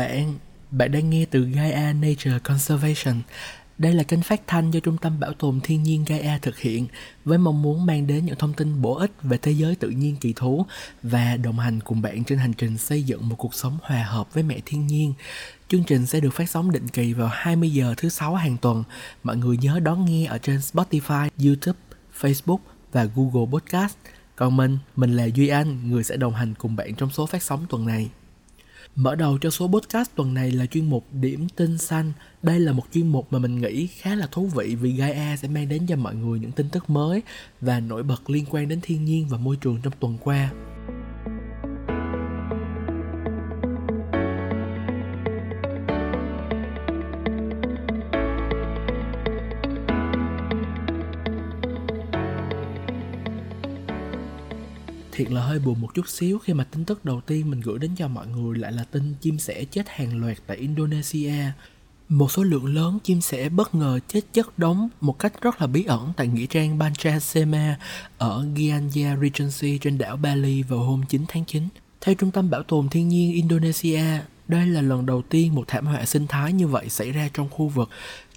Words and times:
bạn, 0.00 0.34
bạn 0.70 0.92
đang 0.92 1.10
nghe 1.10 1.24
từ 1.30 1.44
Gaia 1.44 1.92
Nature 1.92 2.38
Conservation. 2.44 3.22
Đây 3.78 3.94
là 3.94 4.02
kênh 4.02 4.22
phát 4.22 4.40
thanh 4.46 4.70
do 4.70 4.80
Trung 4.80 4.96
tâm 4.96 5.20
Bảo 5.20 5.32
tồn 5.32 5.60
Thiên 5.60 5.82
nhiên 5.82 6.04
Gaia 6.04 6.38
thực 6.42 6.58
hiện 6.58 6.86
với 7.24 7.38
mong 7.38 7.62
muốn 7.62 7.86
mang 7.86 8.06
đến 8.06 8.24
những 8.26 8.36
thông 8.38 8.52
tin 8.52 8.82
bổ 8.82 8.94
ích 8.94 9.10
về 9.22 9.38
thế 9.42 9.52
giới 9.52 9.74
tự 9.74 9.90
nhiên 9.90 10.16
kỳ 10.16 10.32
thú 10.32 10.66
và 11.02 11.36
đồng 11.36 11.58
hành 11.58 11.80
cùng 11.80 12.02
bạn 12.02 12.24
trên 12.24 12.38
hành 12.38 12.52
trình 12.52 12.78
xây 12.78 13.02
dựng 13.02 13.28
một 13.28 13.36
cuộc 13.38 13.54
sống 13.54 13.78
hòa 13.82 14.02
hợp 14.02 14.34
với 14.34 14.42
mẹ 14.42 14.58
thiên 14.66 14.86
nhiên. 14.86 15.14
Chương 15.68 15.84
trình 15.84 16.06
sẽ 16.06 16.20
được 16.20 16.30
phát 16.30 16.50
sóng 16.50 16.72
định 16.72 16.88
kỳ 16.88 17.12
vào 17.12 17.28
20 17.32 17.70
giờ 17.70 17.94
thứ 17.96 18.08
sáu 18.08 18.34
hàng 18.34 18.56
tuần. 18.56 18.84
Mọi 19.22 19.36
người 19.36 19.56
nhớ 19.56 19.80
đón 19.80 20.04
nghe 20.04 20.26
ở 20.26 20.38
trên 20.38 20.56
Spotify, 20.56 21.28
YouTube, 21.44 21.78
Facebook 22.20 22.60
và 22.92 23.04
Google 23.04 23.46
Podcast. 23.52 23.94
Còn 24.36 24.56
mình, 24.56 24.78
mình 24.96 25.16
là 25.16 25.24
Duy 25.24 25.48
Anh, 25.48 25.90
người 25.90 26.04
sẽ 26.04 26.16
đồng 26.16 26.34
hành 26.34 26.54
cùng 26.54 26.76
bạn 26.76 26.94
trong 26.94 27.10
số 27.10 27.26
phát 27.26 27.42
sóng 27.42 27.66
tuần 27.68 27.86
này. 27.86 28.10
Mở 28.96 29.14
đầu 29.14 29.38
cho 29.38 29.50
số 29.50 29.68
podcast 29.68 30.10
tuần 30.14 30.34
này 30.34 30.50
là 30.50 30.66
chuyên 30.66 30.90
mục 30.90 31.06
Điểm 31.12 31.48
tin 31.56 31.78
xanh. 31.78 32.12
Đây 32.42 32.60
là 32.60 32.72
một 32.72 32.84
chuyên 32.92 33.08
mục 33.08 33.32
mà 33.32 33.38
mình 33.38 33.60
nghĩ 33.60 33.86
khá 33.86 34.14
là 34.14 34.26
thú 34.26 34.46
vị 34.46 34.74
vì 34.74 34.92
Gaia 34.92 35.36
sẽ 35.36 35.48
mang 35.48 35.68
đến 35.68 35.86
cho 35.86 35.96
mọi 35.96 36.14
người 36.14 36.38
những 36.38 36.52
tin 36.52 36.68
tức 36.68 36.90
mới 36.90 37.22
và 37.60 37.80
nổi 37.80 38.02
bật 38.02 38.30
liên 38.30 38.44
quan 38.50 38.68
đến 38.68 38.80
thiên 38.82 39.04
nhiên 39.04 39.26
và 39.28 39.38
môi 39.38 39.56
trường 39.56 39.78
trong 39.82 39.92
tuần 40.00 40.18
qua. 40.20 40.50
Hơi 55.50 55.58
buồn 55.58 55.80
một 55.80 55.94
chút 55.94 56.08
xíu 56.08 56.38
khi 56.38 56.52
mà 56.52 56.64
tin 56.64 56.84
tức 56.84 57.04
đầu 57.04 57.20
tiên 57.20 57.50
mình 57.50 57.60
gửi 57.60 57.78
đến 57.78 57.90
cho 57.96 58.08
mọi 58.08 58.26
người 58.26 58.58
lại 58.58 58.72
là 58.72 58.84
tin 58.84 59.14
chim 59.20 59.38
sẻ 59.38 59.64
chết 59.64 59.88
hàng 59.88 60.20
loạt 60.20 60.36
tại 60.46 60.56
Indonesia. 60.56 61.34
Một 62.08 62.32
số 62.32 62.42
lượng 62.42 62.74
lớn 62.74 62.98
chim 63.04 63.20
sẻ 63.20 63.48
bất 63.48 63.74
ngờ 63.74 63.98
chết 64.08 64.20
chất 64.32 64.58
đống 64.58 64.88
một 65.00 65.18
cách 65.18 65.42
rất 65.42 65.60
là 65.60 65.66
bí 65.66 65.84
ẩn 65.84 66.12
tại 66.16 66.26
nghĩa 66.26 66.46
trang 66.46 66.78
Bancha 66.78 67.18
Sema 67.18 67.78
ở 68.18 68.46
Gianja 68.54 69.20
Regency 69.20 69.78
trên 69.78 69.98
đảo 69.98 70.16
Bali 70.16 70.62
vào 70.62 70.78
hôm 70.78 71.02
9 71.08 71.24
tháng 71.28 71.44
9. 71.44 71.68
Theo 72.00 72.14
Trung 72.14 72.30
tâm 72.30 72.50
Bảo 72.50 72.62
tồn 72.62 72.88
Thiên 72.88 73.08
nhiên 73.08 73.32
Indonesia, 73.32 74.02
đây 74.48 74.66
là 74.66 74.80
lần 74.80 75.06
đầu 75.06 75.22
tiên 75.22 75.54
một 75.54 75.64
thảm 75.68 75.86
họa 75.86 76.04
sinh 76.04 76.26
thái 76.26 76.52
như 76.52 76.66
vậy 76.66 76.88
xảy 76.88 77.12
ra 77.12 77.28
trong 77.34 77.48
khu 77.48 77.68
vực. 77.68 77.88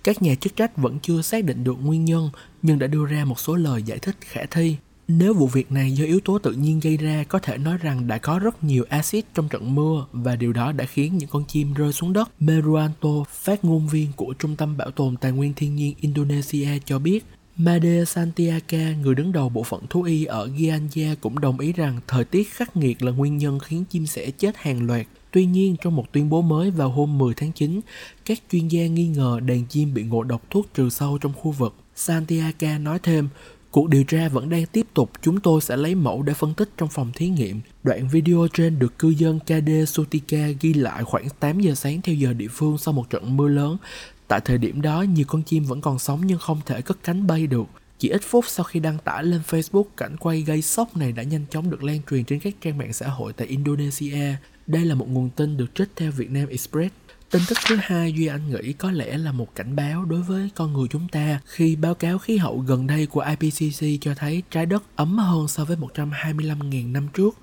Các 0.03 0.21
nhà 0.21 0.35
chức 0.35 0.55
trách 0.55 0.77
vẫn 0.77 0.99
chưa 1.01 1.21
xác 1.21 1.43
định 1.43 1.63
được 1.63 1.75
nguyên 1.81 2.05
nhân 2.05 2.29
nhưng 2.61 2.79
đã 2.79 2.87
đưa 2.87 3.05
ra 3.05 3.25
một 3.25 3.39
số 3.39 3.55
lời 3.55 3.83
giải 3.83 3.99
thích 3.99 4.15
khả 4.21 4.45
thi. 4.51 4.77
Nếu 5.07 5.33
vụ 5.33 5.47
việc 5.47 5.71
này 5.71 5.91
do 5.91 6.05
yếu 6.05 6.19
tố 6.19 6.39
tự 6.39 6.51
nhiên 6.51 6.79
gây 6.79 6.97
ra, 6.97 7.23
có 7.27 7.39
thể 7.39 7.57
nói 7.57 7.77
rằng 7.77 8.07
đã 8.07 8.17
có 8.17 8.39
rất 8.39 8.63
nhiều 8.63 8.85
axit 8.89 9.25
trong 9.33 9.49
trận 9.49 9.75
mưa 9.75 10.05
và 10.11 10.35
điều 10.35 10.53
đó 10.53 10.71
đã 10.71 10.85
khiến 10.85 11.17
những 11.17 11.29
con 11.29 11.43
chim 11.47 11.73
rơi 11.73 11.93
xuống 11.93 12.13
đất. 12.13 12.31
Meruanto, 12.39 13.09
phát 13.29 13.65
ngôn 13.65 13.87
viên 13.87 14.11
của 14.15 14.33
Trung 14.39 14.55
tâm 14.55 14.77
Bảo 14.77 14.91
tồn 14.91 15.17
Tài 15.17 15.31
nguyên 15.31 15.53
Thiên 15.53 15.75
nhiên 15.75 15.93
Indonesia 16.01 16.67
cho 16.85 16.99
biết, 16.99 17.25
Made 17.57 18.05
Santiaka, 18.05 18.93
người 19.01 19.15
đứng 19.15 19.31
đầu 19.31 19.49
bộ 19.49 19.63
phận 19.63 19.81
thú 19.89 20.03
y 20.03 20.25
ở 20.25 20.49
Gianya 20.59 21.15
cũng 21.21 21.39
đồng 21.39 21.59
ý 21.59 21.73
rằng 21.73 21.99
thời 22.07 22.25
tiết 22.25 22.49
khắc 22.51 22.77
nghiệt 22.77 23.03
là 23.03 23.11
nguyên 23.11 23.37
nhân 23.37 23.59
khiến 23.59 23.83
chim 23.89 24.07
sẻ 24.07 24.31
chết 24.31 24.57
hàng 24.57 24.87
loạt. 24.87 25.07
Tuy 25.31 25.45
nhiên, 25.45 25.75
trong 25.81 25.95
một 25.95 26.11
tuyên 26.11 26.29
bố 26.29 26.41
mới 26.41 26.71
vào 26.71 26.89
hôm 26.89 27.17
10 27.17 27.33
tháng 27.33 27.51
9, 27.51 27.81
các 28.25 28.39
chuyên 28.51 28.67
gia 28.67 28.87
nghi 28.87 29.07
ngờ 29.07 29.39
đàn 29.45 29.65
chim 29.65 29.93
bị 29.93 30.03
ngộ 30.03 30.23
độc 30.23 30.49
thuốc 30.49 30.67
trừ 30.73 30.89
sâu 30.89 31.17
trong 31.17 31.33
khu 31.33 31.51
vực. 31.51 31.75
Santiago 31.95 32.77
nói 32.77 32.99
thêm, 33.03 33.29
Cuộc 33.73 33.89
điều 33.89 34.03
tra 34.03 34.29
vẫn 34.29 34.49
đang 34.49 34.65
tiếp 34.65 34.85
tục, 34.93 35.11
chúng 35.21 35.39
tôi 35.39 35.61
sẽ 35.61 35.77
lấy 35.77 35.95
mẫu 35.95 36.23
để 36.23 36.33
phân 36.33 36.53
tích 36.53 36.69
trong 36.77 36.89
phòng 36.89 37.11
thí 37.15 37.29
nghiệm. 37.29 37.61
Đoạn 37.83 38.07
video 38.07 38.47
trên 38.53 38.79
được 38.79 38.99
cư 38.99 39.09
dân 39.09 39.39
KD 39.39 39.69
Sutika 39.87 40.47
ghi 40.61 40.73
lại 40.73 41.03
khoảng 41.03 41.29
8 41.39 41.59
giờ 41.59 41.75
sáng 41.75 42.01
theo 42.01 42.15
giờ 42.15 42.33
địa 42.33 42.47
phương 42.47 42.77
sau 42.77 42.93
một 42.93 43.09
trận 43.09 43.37
mưa 43.37 43.47
lớn. 43.47 43.77
Tại 44.27 44.39
thời 44.45 44.57
điểm 44.57 44.81
đó, 44.81 45.01
nhiều 45.01 45.25
con 45.27 45.43
chim 45.43 45.63
vẫn 45.63 45.81
còn 45.81 45.99
sống 45.99 46.21
nhưng 46.25 46.39
không 46.39 46.61
thể 46.65 46.81
cất 46.81 46.97
cánh 47.03 47.27
bay 47.27 47.47
được. 47.47 47.65
Chỉ 47.99 48.09
ít 48.09 48.21
phút 48.23 48.45
sau 48.47 48.63
khi 48.63 48.79
đăng 48.79 48.97
tải 49.03 49.23
lên 49.23 49.41
Facebook, 49.49 49.85
cảnh 49.97 50.17
quay 50.17 50.41
gây 50.41 50.61
sốc 50.61 50.97
này 50.97 51.11
đã 51.11 51.23
nhanh 51.23 51.45
chóng 51.49 51.69
được 51.69 51.83
lan 51.83 51.99
truyền 52.09 52.23
trên 52.23 52.39
các 52.39 52.53
trang 52.61 52.77
mạng 52.77 52.93
xã 52.93 53.07
hội 53.07 53.33
tại 53.33 53.47
Indonesia. 53.47 54.35
Đây 54.67 54.85
là 54.85 54.95
một 54.95 55.09
nguồn 55.09 55.29
tin 55.29 55.57
được 55.57 55.75
trích 55.75 55.89
theo 55.95 56.11
Vietnam 56.11 56.47
Express. 56.47 56.93
Tin 57.33 57.41
tức 57.49 57.57
thứ 57.67 57.75
hai 57.81 58.13
Duy 58.13 58.27
Anh 58.27 58.49
nghĩ 58.49 58.73
có 58.73 58.91
lẽ 58.91 59.17
là 59.17 59.31
một 59.31 59.55
cảnh 59.55 59.75
báo 59.75 60.05
đối 60.05 60.21
với 60.21 60.49
con 60.55 60.73
người 60.73 60.87
chúng 60.89 61.07
ta 61.07 61.39
khi 61.45 61.75
báo 61.75 61.93
cáo 61.93 62.17
khí 62.17 62.37
hậu 62.37 62.57
gần 62.57 62.87
đây 62.87 63.05
của 63.05 63.25
IPCC 63.39 64.01
cho 64.01 64.13
thấy 64.15 64.43
trái 64.51 64.65
đất 64.65 64.83
ấm 64.95 65.17
hơn 65.17 65.47
so 65.47 65.65
với 65.65 65.77
125.000 65.77 66.91
năm 66.91 67.07
trước. 67.13 67.37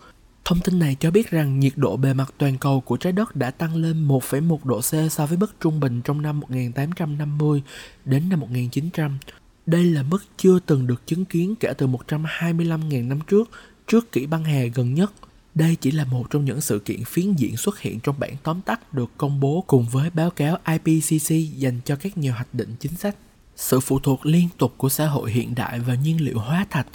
Thông 0.44 0.60
tin 0.60 0.78
này 0.78 0.96
cho 1.00 1.10
biết 1.10 1.30
rằng 1.30 1.60
nhiệt 1.60 1.72
độ 1.76 1.96
bề 1.96 2.14
mặt 2.14 2.34
toàn 2.38 2.58
cầu 2.58 2.80
của 2.80 2.96
trái 2.96 3.12
đất 3.12 3.36
đã 3.36 3.50
tăng 3.50 3.76
lên 3.76 4.08
1,1 4.08 4.58
độ 4.64 4.80
C 4.80 5.12
so 5.12 5.26
với 5.26 5.38
mức 5.38 5.54
trung 5.60 5.80
bình 5.80 6.00
trong 6.02 6.22
năm 6.22 6.40
1850 6.40 7.62
đến 8.04 8.28
năm 8.28 8.40
1900. 8.40 9.18
Đây 9.66 9.84
là 9.84 10.02
mức 10.02 10.24
chưa 10.36 10.58
từng 10.66 10.86
được 10.86 11.06
chứng 11.06 11.24
kiến 11.24 11.54
kể 11.60 11.72
từ 11.78 11.86
125.000 11.86 13.08
năm 13.08 13.18
trước, 13.26 13.50
trước 13.86 14.12
kỷ 14.12 14.26
băng 14.26 14.44
hà 14.44 14.62
gần 14.74 14.94
nhất– 14.94 15.12
đây 15.54 15.76
chỉ 15.80 15.90
là 15.90 16.04
một 16.04 16.30
trong 16.30 16.44
những 16.44 16.60
sự 16.60 16.78
kiện 16.78 17.04
phiến 17.04 17.32
diện 17.32 17.56
xuất 17.56 17.80
hiện 17.80 18.00
trong 18.00 18.14
bản 18.18 18.36
tóm 18.42 18.60
tắt 18.60 18.94
được 18.94 19.10
công 19.16 19.40
bố 19.40 19.64
cùng 19.66 19.86
với 19.88 20.10
báo 20.10 20.30
cáo 20.30 20.58
IPCC 20.66 21.58
dành 21.58 21.80
cho 21.84 21.96
các 21.96 22.18
nhà 22.18 22.32
hoạch 22.32 22.54
định 22.54 22.74
chính 22.80 22.96
sách. 22.96 23.16
Sự 23.56 23.80
phụ 23.80 23.98
thuộc 23.98 24.26
liên 24.26 24.48
tục 24.58 24.74
của 24.76 24.88
xã 24.88 25.06
hội 25.06 25.30
hiện 25.30 25.54
đại 25.54 25.80
vào 25.80 25.96
nhiên 25.96 26.20
liệu 26.20 26.38
hóa 26.38 26.66
thạch 26.70 26.86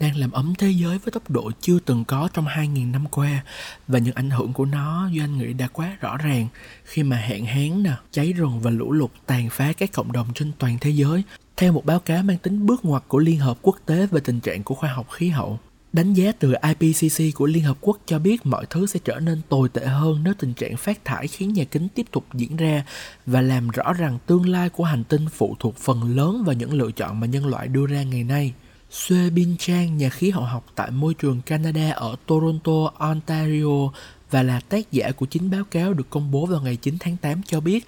đang 0.00 0.16
làm 0.16 0.30
ấm 0.30 0.54
thế 0.58 0.70
giới 0.70 0.98
với 0.98 1.12
tốc 1.12 1.30
độ 1.30 1.50
chưa 1.60 1.78
từng 1.78 2.04
có 2.04 2.28
trong 2.32 2.46
2.000 2.46 2.90
năm 2.90 3.06
qua 3.10 3.44
và 3.88 3.98
những 3.98 4.14
ảnh 4.14 4.30
hưởng 4.30 4.52
của 4.52 4.64
nó 4.64 5.08
do 5.12 5.24
anh 5.24 5.38
nghĩ 5.38 5.52
đã 5.52 5.68
quá 5.68 5.96
rõ 6.00 6.16
ràng 6.16 6.48
khi 6.84 7.02
mà 7.02 7.16
hạn 7.16 7.44
hán 7.46 7.82
nè, 7.82 7.92
cháy 8.10 8.32
rừng 8.32 8.60
và 8.60 8.70
lũ 8.70 8.92
lụt 8.92 9.10
tàn 9.26 9.48
phá 9.50 9.72
các 9.72 9.92
cộng 9.92 10.12
đồng 10.12 10.26
trên 10.34 10.52
toàn 10.58 10.78
thế 10.80 10.90
giới 10.90 11.22
theo 11.56 11.72
một 11.72 11.86
báo 11.86 11.98
cáo 11.98 12.22
mang 12.22 12.38
tính 12.38 12.66
bước 12.66 12.84
ngoặt 12.84 13.02
của 13.08 13.18
Liên 13.18 13.38
Hợp 13.38 13.58
Quốc 13.62 13.76
tế 13.86 14.06
về 14.06 14.20
tình 14.24 14.40
trạng 14.40 14.62
của 14.62 14.74
khoa 14.74 14.92
học 14.92 15.10
khí 15.10 15.28
hậu. 15.28 15.58
Đánh 15.96 16.14
giá 16.14 16.32
từ 16.38 16.54
IPCC 16.62 17.34
của 17.34 17.46
Liên 17.46 17.62
Hợp 17.62 17.76
Quốc 17.80 17.98
cho 18.06 18.18
biết 18.18 18.46
mọi 18.46 18.66
thứ 18.70 18.86
sẽ 18.86 19.00
trở 19.04 19.20
nên 19.20 19.40
tồi 19.48 19.68
tệ 19.68 19.86
hơn 19.86 20.20
nếu 20.24 20.34
tình 20.38 20.54
trạng 20.54 20.76
phát 20.76 21.04
thải 21.04 21.28
khiến 21.28 21.52
nhà 21.52 21.64
kính 21.64 21.88
tiếp 21.88 22.06
tục 22.10 22.24
diễn 22.34 22.56
ra 22.56 22.84
và 23.26 23.40
làm 23.40 23.68
rõ 23.68 23.92
rằng 23.92 24.18
tương 24.26 24.48
lai 24.48 24.68
của 24.68 24.84
hành 24.84 25.04
tinh 25.04 25.26
phụ 25.28 25.56
thuộc 25.60 25.76
phần 25.76 26.16
lớn 26.16 26.42
vào 26.46 26.54
những 26.54 26.72
lựa 26.74 26.90
chọn 26.90 27.20
mà 27.20 27.26
nhân 27.26 27.46
loại 27.46 27.68
đưa 27.68 27.86
ra 27.86 28.02
ngày 28.02 28.24
nay. 28.24 28.52
Sue 28.90 29.30
Bin 29.30 29.56
Chang, 29.58 29.96
nhà 29.96 30.08
khí 30.08 30.30
hậu 30.30 30.44
học 30.44 30.66
tại 30.74 30.90
môi 30.90 31.14
trường 31.14 31.40
Canada 31.42 31.90
ở 31.90 32.16
Toronto, 32.26 32.92
Ontario 32.98 33.90
và 34.30 34.42
là 34.42 34.60
tác 34.60 34.92
giả 34.92 35.10
của 35.10 35.26
chính 35.26 35.50
báo 35.50 35.64
cáo 35.64 35.92
được 35.92 36.10
công 36.10 36.30
bố 36.30 36.46
vào 36.46 36.60
ngày 36.60 36.76
9 36.76 36.96
tháng 37.00 37.16
8 37.16 37.42
cho 37.42 37.60
biết 37.60 37.86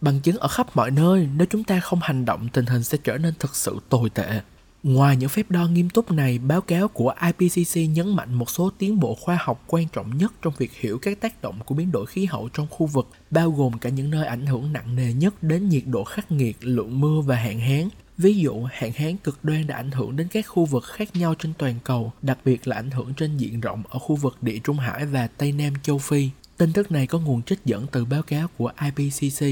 bằng 0.00 0.20
chứng 0.20 0.36
ở 0.36 0.48
khắp 0.48 0.76
mọi 0.76 0.90
nơi 0.90 1.28
nếu 1.36 1.46
chúng 1.50 1.64
ta 1.64 1.80
không 1.80 1.98
hành 2.02 2.24
động 2.24 2.48
tình 2.52 2.66
hình 2.66 2.82
sẽ 2.82 2.98
trở 3.04 3.18
nên 3.18 3.34
thực 3.38 3.56
sự 3.56 3.78
tồi 3.88 4.10
tệ 4.10 4.40
Ngoài 4.84 5.16
những 5.16 5.28
phép 5.28 5.50
đo 5.50 5.66
nghiêm 5.66 5.90
túc 5.90 6.10
này, 6.10 6.38
báo 6.38 6.60
cáo 6.60 6.88
của 6.88 7.14
IPCC 7.22 7.76
nhấn 7.90 8.16
mạnh 8.16 8.34
một 8.34 8.50
số 8.50 8.70
tiến 8.78 9.00
bộ 9.00 9.14
khoa 9.14 9.38
học 9.40 9.64
quan 9.66 9.86
trọng 9.92 10.18
nhất 10.18 10.32
trong 10.42 10.52
việc 10.58 10.72
hiểu 10.72 10.98
các 10.98 11.20
tác 11.20 11.42
động 11.42 11.58
của 11.64 11.74
biến 11.74 11.92
đổi 11.92 12.06
khí 12.06 12.24
hậu 12.24 12.48
trong 12.48 12.66
khu 12.70 12.86
vực, 12.86 13.08
bao 13.30 13.50
gồm 13.50 13.78
cả 13.78 13.90
những 13.90 14.10
nơi 14.10 14.26
ảnh 14.26 14.46
hưởng 14.46 14.72
nặng 14.72 14.96
nề 14.96 15.12
nhất 15.12 15.42
đến 15.42 15.68
nhiệt 15.68 15.82
độ 15.86 16.04
khắc 16.04 16.32
nghiệt, 16.32 16.56
lượng 16.60 17.00
mưa 17.00 17.20
và 17.20 17.36
hạn 17.36 17.60
hán. 17.60 17.88
Ví 18.18 18.36
dụ, 18.36 18.66
hạn 18.72 18.92
hán 18.92 19.16
cực 19.16 19.44
đoan 19.44 19.66
đã 19.66 19.76
ảnh 19.76 19.90
hưởng 19.90 20.16
đến 20.16 20.28
các 20.28 20.46
khu 20.48 20.64
vực 20.64 20.84
khác 20.84 21.16
nhau 21.16 21.34
trên 21.38 21.52
toàn 21.58 21.74
cầu, 21.84 22.12
đặc 22.22 22.38
biệt 22.44 22.68
là 22.68 22.76
ảnh 22.76 22.90
hưởng 22.90 23.14
trên 23.14 23.36
diện 23.36 23.60
rộng 23.60 23.82
ở 23.88 23.98
khu 23.98 24.16
vực 24.16 24.42
Địa 24.42 24.58
Trung 24.64 24.78
Hải 24.78 25.06
và 25.06 25.26
Tây 25.26 25.52
Nam 25.52 25.72
châu 25.82 25.98
Phi. 25.98 26.30
Tin 26.56 26.72
tức 26.72 26.92
này 26.92 27.06
có 27.06 27.18
nguồn 27.18 27.42
trích 27.42 27.64
dẫn 27.64 27.86
từ 27.92 28.04
báo 28.04 28.22
cáo 28.22 28.48
của 28.58 28.72
IPCC. 28.84 29.46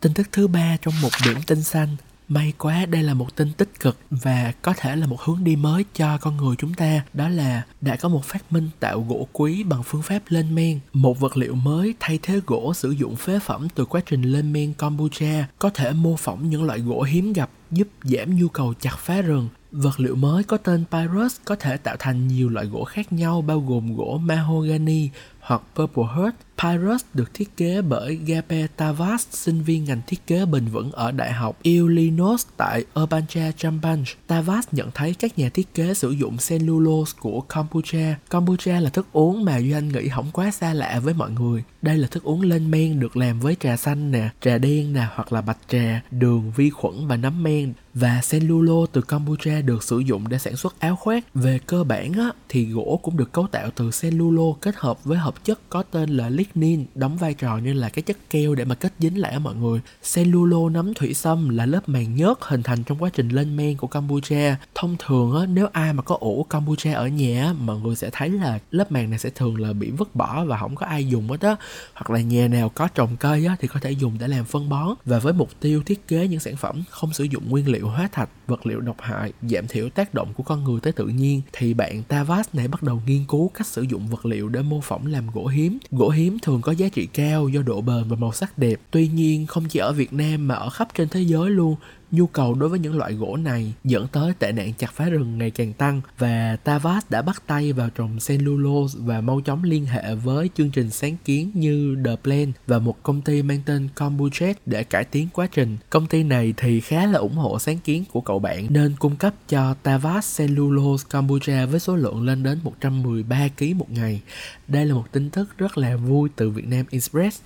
Tin 0.00 0.14
tức 0.14 0.28
thứ 0.32 0.48
ba 0.48 0.76
trong 0.82 0.94
một 1.02 1.10
điểm 1.24 1.36
tin 1.46 1.62
xanh 1.62 1.96
may 2.30 2.52
quá 2.58 2.86
đây 2.86 3.02
là 3.02 3.14
một 3.14 3.36
tin 3.36 3.52
tích 3.52 3.80
cực 3.80 3.96
và 4.10 4.52
có 4.62 4.72
thể 4.76 4.96
là 4.96 5.06
một 5.06 5.20
hướng 5.20 5.44
đi 5.44 5.56
mới 5.56 5.84
cho 5.94 6.18
con 6.18 6.36
người 6.36 6.56
chúng 6.58 6.74
ta. 6.74 7.02
Đó 7.12 7.28
là 7.28 7.62
đã 7.80 7.96
có 7.96 8.08
một 8.08 8.24
phát 8.24 8.52
minh 8.52 8.68
tạo 8.80 9.06
gỗ 9.08 9.28
quý 9.32 9.62
bằng 9.62 9.82
phương 9.82 10.02
pháp 10.02 10.20
lên 10.28 10.54
men, 10.54 10.80
một 10.92 11.20
vật 11.20 11.36
liệu 11.36 11.54
mới 11.54 11.94
thay 12.00 12.18
thế 12.22 12.40
gỗ 12.46 12.74
sử 12.74 12.90
dụng 12.90 13.16
phế 13.16 13.38
phẩm 13.38 13.68
từ 13.74 13.84
quá 13.84 14.00
trình 14.06 14.22
lên 14.22 14.52
men 14.52 14.72
kombucha 14.74 15.46
có 15.58 15.70
thể 15.70 15.92
mô 15.92 16.16
phỏng 16.16 16.50
những 16.50 16.64
loại 16.64 16.78
gỗ 16.78 17.02
hiếm 17.02 17.32
gặp, 17.32 17.50
giúp 17.70 17.88
giảm 18.02 18.36
nhu 18.36 18.48
cầu 18.48 18.74
chặt 18.80 18.98
phá 18.98 19.22
rừng. 19.22 19.48
Vật 19.72 20.00
liệu 20.00 20.16
mới 20.16 20.44
có 20.44 20.56
tên 20.56 20.84
Pyrus 20.90 21.36
có 21.44 21.56
thể 21.56 21.76
tạo 21.76 21.96
thành 21.98 22.28
nhiều 22.28 22.48
loại 22.48 22.66
gỗ 22.66 22.84
khác 22.84 23.12
nhau, 23.12 23.42
bao 23.42 23.60
gồm 23.60 23.96
gỗ 23.96 24.20
mahogany 24.22 25.08
hoặc 25.50 25.62
Purple 25.74 26.04
Heart 26.16 26.34
Pyrus 26.62 27.04
được 27.14 27.34
thiết 27.34 27.56
kế 27.56 27.82
bởi 27.82 28.16
Gabe 28.26 28.66
Tavas, 28.76 29.26
sinh 29.30 29.62
viên 29.62 29.84
ngành 29.84 30.00
thiết 30.06 30.26
kế 30.26 30.44
bền 30.44 30.66
vững 30.66 30.92
ở 30.92 31.12
Đại 31.12 31.32
học 31.32 31.58
Illinois 31.62 32.46
tại 32.56 32.84
Urbancha 33.02 33.50
Champagne. 33.56 34.04
Tavas 34.26 34.66
nhận 34.72 34.90
thấy 34.94 35.14
các 35.14 35.38
nhà 35.38 35.48
thiết 35.48 35.74
kế 35.74 35.94
sử 35.94 36.10
dụng 36.10 36.36
cellulose 36.48 37.12
của 37.20 37.40
kombucha. 37.40 38.16
Kombucha 38.28 38.80
là 38.80 38.90
thức 38.90 39.06
uống 39.12 39.44
mà 39.44 39.60
doanh 39.60 39.88
nghĩ 39.88 40.08
không 40.08 40.30
quá 40.32 40.50
xa 40.50 40.74
lạ 40.74 41.00
với 41.04 41.14
mọi 41.14 41.30
người. 41.30 41.64
Đây 41.82 41.98
là 41.98 42.08
thức 42.08 42.22
uống 42.22 42.42
lên 42.42 42.70
men 42.70 43.00
được 43.00 43.16
làm 43.16 43.40
với 43.40 43.56
trà 43.60 43.76
xanh 43.76 44.10
nè, 44.10 44.28
trà 44.40 44.58
đen 44.58 44.92
nè 44.92 45.06
hoặc 45.14 45.32
là 45.32 45.40
bạch 45.40 45.58
trà, 45.68 46.02
đường, 46.10 46.52
vi 46.56 46.70
khuẩn 46.70 47.06
và 47.06 47.16
nấm 47.16 47.42
men 47.42 47.72
và 47.94 48.20
cellulose 48.30 48.90
từ 48.92 49.00
kombucha 49.00 49.60
được 49.60 49.84
sử 49.84 49.98
dụng 49.98 50.28
để 50.28 50.38
sản 50.38 50.56
xuất 50.56 50.80
áo 50.80 50.96
khoác. 50.96 51.34
Về 51.34 51.58
cơ 51.66 51.84
bản 51.84 52.12
á, 52.12 52.30
thì 52.48 52.64
gỗ 52.64 53.00
cũng 53.02 53.16
được 53.16 53.32
cấu 53.32 53.46
tạo 53.46 53.70
từ 53.76 53.90
cellulose 54.00 54.58
kết 54.60 54.74
hợp 54.76 55.04
với 55.04 55.18
hợp 55.18 55.39
hợp 55.40 55.44
chất 55.44 55.60
có 55.70 55.82
tên 55.82 56.10
là 56.10 56.28
lignin 56.28 56.84
đóng 56.94 57.16
vai 57.16 57.34
trò 57.34 57.58
như 57.58 57.72
là 57.72 57.88
cái 57.88 58.02
chất 58.02 58.16
keo 58.30 58.54
để 58.54 58.64
mà 58.64 58.74
kết 58.74 58.92
dính 58.98 59.20
lại 59.20 59.32
ở 59.32 59.38
mọi 59.38 59.54
người. 59.54 59.80
Cellulo 60.14 60.68
nấm 60.68 60.94
thủy 60.94 61.14
sâm 61.14 61.48
là 61.48 61.66
lớp 61.66 61.88
màng 61.88 62.14
nhớt 62.14 62.38
hình 62.40 62.62
thành 62.62 62.84
trong 62.84 63.02
quá 63.02 63.10
trình 63.12 63.28
lên 63.28 63.56
men 63.56 63.76
của 63.76 63.86
Campuchia. 63.86 64.54
Thông 64.74 64.96
thường 64.98 65.36
á, 65.36 65.46
nếu 65.46 65.66
ai 65.72 65.92
mà 65.92 66.02
có 66.02 66.16
ủ 66.20 66.46
Campuchia 66.50 66.92
ở 66.92 67.08
nhà 67.08 67.54
mọi 67.60 67.80
người 67.80 67.96
sẽ 67.96 68.10
thấy 68.12 68.28
là 68.28 68.58
lớp 68.70 68.92
màng 68.92 69.10
này 69.10 69.18
sẽ 69.18 69.30
thường 69.30 69.60
là 69.60 69.72
bị 69.72 69.90
vứt 69.90 70.14
bỏ 70.14 70.44
và 70.44 70.58
không 70.58 70.74
có 70.76 70.86
ai 70.86 71.06
dùng 71.06 71.28
hết 71.28 71.40
á. 71.40 71.56
Hoặc 71.94 72.10
là 72.10 72.20
nhà 72.20 72.48
nào 72.48 72.68
có 72.68 72.88
trồng 72.88 73.16
cây 73.16 73.46
á, 73.46 73.56
thì 73.60 73.68
có 73.68 73.80
thể 73.80 73.90
dùng 73.90 74.16
để 74.20 74.28
làm 74.28 74.44
phân 74.44 74.68
bón 74.68 74.94
và 75.04 75.18
với 75.18 75.32
mục 75.32 75.50
tiêu 75.60 75.82
thiết 75.86 76.08
kế 76.08 76.28
những 76.28 76.40
sản 76.40 76.56
phẩm 76.56 76.82
không 76.90 77.12
sử 77.12 77.24
dụng 77.24 77.50
nguyên 77.50 77.68
liệu 77.68 77.88
hóa 77.88 78.08
thạch, 78.12 78.28
vật 78.46 78.66
liệu 78.66 78.80
độc 78.80 78.96
hại, 79.00 79.32
giảm 79.42 79.66
thiểu 79.68 79.88
tác 79.88 80.14
động 80.14 80.32
của 80.36 80.42
con 80.42 80.64
người 80.64 80.80
tới 80.80 80.92
tự 80.92 81.06
nhiên 81.06 81.42
thì 81.52 81.74
bạn 81.74 82.02
Tavas 82.02 82.48
này 82.52 82.68
bắt 82.68 82.82
đầu 82.82 83.02
nghiên 83.06 83.24
cứu 83.28 83.48
cách 83.48 83.66
sử 83.66 83.82
dụng 83.82 84.06
vật 84.06 84.26
liệu 84.26 84.48
để 84.48 84.62
mô 84.62 84.80
phỏng 84.80 85.06
làm 85.06 85.29
gỗ 85.34 85.46
hiếm. 85.46 85.78
Gỗ 85.90 86.08
hiếm 86.08 86.38
thường 86.38 86.60
có 86.62 86.72
giá 86.72 86.88
trị 86.88 87.06
cao 87.06 87.48
do 87.48 87.62
độ 87.62 87.80
bền 87.80 88.04
và 88.08 88.16
màu 88.16 88.32
sắc 88.32 88.58
đẹp. 88.58 88.80
Tuy 88.90 89.08
nhiên 89.08 89.46
không 89.46 89.64
chỉ 89.68 89.78
ở 89.78 89.92
Việt 89.92 90.12
Nam 90.12 90.48
mà 90.48 90.54
ở 90.54 90.70
khắp 90.70 90.88
trên 90.94 91.08
thế 91.08 91.20
giới 91.20 91.50
luôn, 91.50 91.76
nhu 92.10 92.26
cầu 92.26 92.54
đối 92.54 92.68
với 92.68 92.78
những 92.78 92.98
loại 92.98 93.12
gỗ 93.12 93.36
này 93.36 93.72
dẫn 93.84 94.08
tới 94.08 94.32
tệ 94.38 94.52
nạn 94.52 94.72
chặt 94.78 94.92
phá 94.92 95.04
rừng 95.04 95.38
ngày 95.38 95.50
càng 95.50 95.72
tăng 95.72 96.00
và 96.18 96.56
Tavas 96.64 97.04
đã 97.10 97.22
bắt 97.22 97.42
tay 97.46 97.72
vào 97.72 97.90
trồng 97.90 98.18
cellulose 98.26 98.98
và 99.02 99.20
mau 99.20 99.40
chóng 99.40 99.64
liên 99.64 99.86
hệ 99.86 100.14
với 100.14 100.50
chương 100.54 100.70
trình 100.70 100.90
sáng 100.90 101.16
kiến 101.24 101.50
như 101.54 101.96
The 102.04 102.16
Plan 102.22 102.52
và 102.66 102.78
một 102.78 103.02
công 103.02 103.22
ty 103.22 103.42
mang 103.42 103.60
tên 103.66 103.88
Kombuchet 103.94 104.56
để 104.66 104.84
cải 104.84 105.04
tiến 105.04 105.28
quá 105.32 105.46
trình. 105.52 105.76
Công 105.90 106.06
ty 106.06 106.22
này 106.22 106.54
thì 106.56 106.80
khá 106.80 107.06
là 107.06 107.18
ủng 107.18 107.36
hộ 107.36 107.58
sáng 107.58 107.78
kiến 107.78 108.04
của 108.12 108.20
cậu 108.20 108.38
bạn, 108.38 108.66
nên 108.70 108.94
cung 108.98 109.16
cấp 109.16 109.34
cho 109.48 109.74
Tavas 109.82 110.38
Cellulose 110.38 111.06
Kombucha 111.10 111.66
với 111.66 111.80
số 111.80 111.96
lượng 111.96 112.22
lên 112.22 112.42
đến 112.42 112.58
113 112.62 113.48
kg 113.58 113.78
một 113.78 113.90
ngày. 113.90 114.20
Đây 114.68 114.86
là 114.86 114.94
một 114.94 115.12
tin 115.12 115.30
tức 115.30 115.58
rất 115.58 115.78
là 115.78 115.96
vui 115.96 116.28
từ 116.36 116.50
Việt 116.50 116.66
Nam 116.66 116.84
Express. 116.90 117.40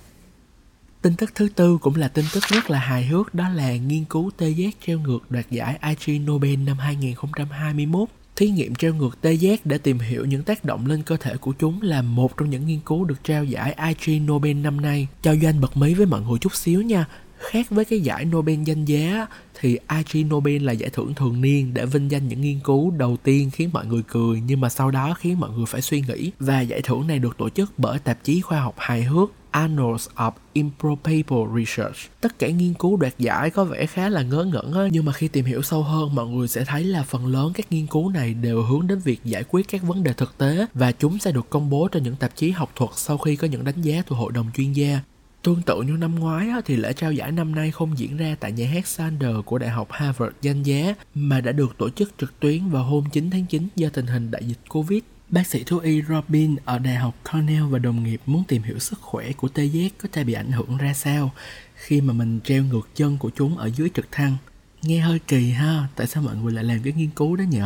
Tin 1.05 1.15
tức 1.15 1.31
thứ 1.35 1.49
tư 1.55 1.77
cũng 1.81 1.95
là 1.95 2.07
tin 2.07 2.25
tức 2.33 2.43
rất 2.43 2.69
là 2.69 2.79
hài 2.79 3.05
hước, 3.05 3.35
đó 3.35 3.49
là 3.49 3.75
nghiên 3.75 4.05
cứu 4.05 4.31
tê 4.37 4.49
giác 4.49 4.75
treo 4.85 4.99
ngược 4.99 5.19
đoạt 5.31 5.45
giải 5.51 5.79
IG 5.81 6.25
Nobel 6.25 6.55
năm 6.55 6.77
2021. 6.77 8.09
Thí 8.35 8.49
nghiệm 8.49 8.75
treo 8.75 8.93
ngược 8.93 9.21
tê 9.21 9.33
giác 9.33 9.65
để 9.65 9.77
tìm 9.77 9.99
hiểu 9.99 10.25
những 10.25 10.43
tác 10.43 10.65
động 10.65 10.85
lên 10.85 11.03
cơ 11.03 11.17
thể 11.17 11.37
của 11.37 11.51
chúng 11.59 11.81
là 11.81 12.01
một 12.01 12.37
trong 12.37 12.49
những 12.49 12.67
nghiên 12.67 12.79
cứu 12.79 13.05
được 13.05 13.23
trao 13.23 13.43
giải 13.43 13.75
IG 13.87 14.25
Nobel 14.25 14.53
năm 14.53 14.81
nay. 14.81 15.07
Cho 15.21 15.35
Doanh 15.35 15.61
bật 15.61 15.77
mí 15.77 15.93
với 15.93 16.05
mọi 16.05 16.21
người 16.21 16.39
chút 16.39 16.55
xíu 16.55 16.81
nha. 16.81 17.05
Khác 17.37 17.69
với 17.69 17.85
cái 17.85 17.99
giải 17.99 18.25
Nobel 18.25 18.63
danh 18.63 18.85
giá, 18.85 19.27
thì 19.59 19.77
IG 19.89 20.29
Nobel 20.29 20.63
là 20.63 20.71
giải 20.71 20.89
thưởng 20.89 21.13
thường 21.13 21.41
niên 21.41 21.73
để 21.73 21.85
vinh 21.85 22.11
danh 22.11 22.27
những 22.27 22.41
nghiên 22.41 22.59
cứu 22.59 22.91
đầu 22.91 23.17
tiên 23.23 23.51
khiến 23.51 23.69
mọi 23.73 23.85
người 23.85 24.01
cười, 24.07 24.41
nhưng 24.47 24.61
mà 24.61 24.69
sau 24.69 24.91
đó 24.91 25.15
khiến 25.19 25.39
mọi 25.39 25.49
người 25.49 25.65
phải 25.65 25.81
suy 25.81 26.01
nghĩ 26.01 26.31
và 26.39 26.61
giải 26.61 26.81
thưởng 26.81 27.07
này 27.07 27.19
được 27.19 27.37
tổ 27.37 27.49
chức 27.49 27.73
bởi 27.77 27.99
tạp 27.99 28.23
chí 28.23 28.41
khoa 28.41 28.59
học 28.59 28.75
hài 28.77 29.03
hước 29.03 29.31
Annals 29.55 30.07
of 30.15 30.31
Improbable 30.53 31.45
Research. 31.55 31.95
Tất 32.21 32.39
cả 32.39 32.49
nghiên 32.49 32.73
cứu 32.73 32.97
đoạt 32.97 33.13
giải 33.19 33.49
có 33.49 33.63
vẻ 33.63 33.85
khá 33.85 34.09
là 34.09 34.21
ngớ 34.21 34.43
ngẩn 34.43 34.73
á, 34.73 34.81
nhưng 34.91 35.05
mà 35.05 35.11
khi 35.11 35.27
tìm 35.27 35.45
hiểu 35.45 35.61
sâu 35.61 35.83
hơn 35.83 36.15
mọi 36.15 36.27
người 36.27 36.47
sẽ 36.47 36.65
thấy 36.65 36.83
là 36.83 37.03
phần 37.03 37.25
lớn 37.25 37.51
các 37.55 37.71
nghiên 37.71 37.87
cứu 37.87 38.09
này 38.09 38.33
đều 38.33 38.61
hướng 38.61 38.87
đến 38.87 38.99
việc 38.99 39.19
giải 39.23 39.43
quyết 39.49 39.67
các 39.67 39.83
vấn 39.83 40.03
đề 40.03 40.13
thực 40.13 40.37
tế 40.37 40.65
và 40.73 40.91
chúng 40.91 41.19
sẽ 41.19 41.31
được 41.31 41.49
công 41.49 41.69
bố 41.69 41.87
trên 41.87 42.03
những 42.03 42.15
tạp 42.15 42.35
chí 42.35 42.51
học 42.51 42.71
thuật 42.75 42.91
sau 42.93 43.17
khi 43.17 43.35
có 43.35 43.47
những 43.47 43.63
đánh 43.63 43.81
giá 43.81 44.03
từ 44.09 44.15
hội 44.15 44.31
đồng 44.31 44.47
chuyên 44.55 44.73
gia. 44.73 44.99
Tương 45.41 45.61
tự 45.61 45.81
như 45.81 45.91
năm 45.91 46.19
ngoái 46.19 46.47
thì 46.65 46.75
lễ 46.75 46.93
trao 46.93 47.11
giải 47.11 47.31
năm 47.31 47.55
nay 47.55 47.71
không 47.71 47.97
diễn 47.97 48.17
ra 48.17 48.35
tại 48.39 48.51
nhà 48.51 48.67
hát 48.67 48.87
Sanders 48.87 49.45
của 49.45 49.57
Đại 49.57 49.69
học 49.69 49.87
Harvard 49.91 50.35
danh 50.41 50.63
giá 50.63 50.95
mà 51.15 51.41
đã 51.41 51.51
được 51.51 51.77
tổ 51.77 51.89
chức 51.89 52.11
trực 52.17 52.39
tuyến 52.39 52.69
vào 52.69 52.83
hôm 52.83 53.03
9 53.11 53.29
tháng 53.29 53.45
9 53.45 53.67
do 53.75 53.89
tình 53.89 54.07
hình 54.07 54.31
đại 54.31 54.43
dịch 54.45 54.59
Covid. 54.69 55.01
Bác 55.29 55.47
sĩ 55.47 55.63
thú 55.63 55.77
y 55.77 56.01
Robin 56.01 56.55
ở 56.65 56.79
Đại 56.79 56.95
học 56.95 57.15
Cornell 57.31 57.65
và 57.65 57.79
đồng 57.79 58.03
nghiệp 58.03 58.21
muốn 58.25 58.43
tìm 58.43 58.63
hiểu 58.63 58.79
sức 58.79 59.01
khỏe 59.01 59.31
của 59.31 59.47
tê 59.47 59.63
giác 59.63 59.91
có 59.97 60.09
thể 60.11 60.23
bị 60.23 60.33
ảnh 60.33 60.51
hưởng 60.51 60.77
ra 60.77 60.93
sao 60.93 61.31
khi 61.75 62.01
mà 62.01 62.13
mình 62.13 62.39
treo 62.43 62.63
ngược 62.63 62.89
chân 62.95 63.17
của 63.17 63.31
chúng 63.35 63.57
ở 63.57 63.69
dưới 63.75 63.89
trực 63.89 64.11
thăng. 64.11 64.37
Nghe 64.81 64.99
hơi 64.99 65.19
kỳ 65.19 65.49
ha, 65.51 65.87
tại 65.95 66.07
sao 66.07 66.23
mọi 66.23 66.35
người 66.35 66.53
lại 66.53 66.63
làm 66.63 66.79
cái 66.83 66.93
nghiên 66.93 67.09
cứu 67.09 67.35
đó 67.35 67.43
nhỉ? 67.43 67.59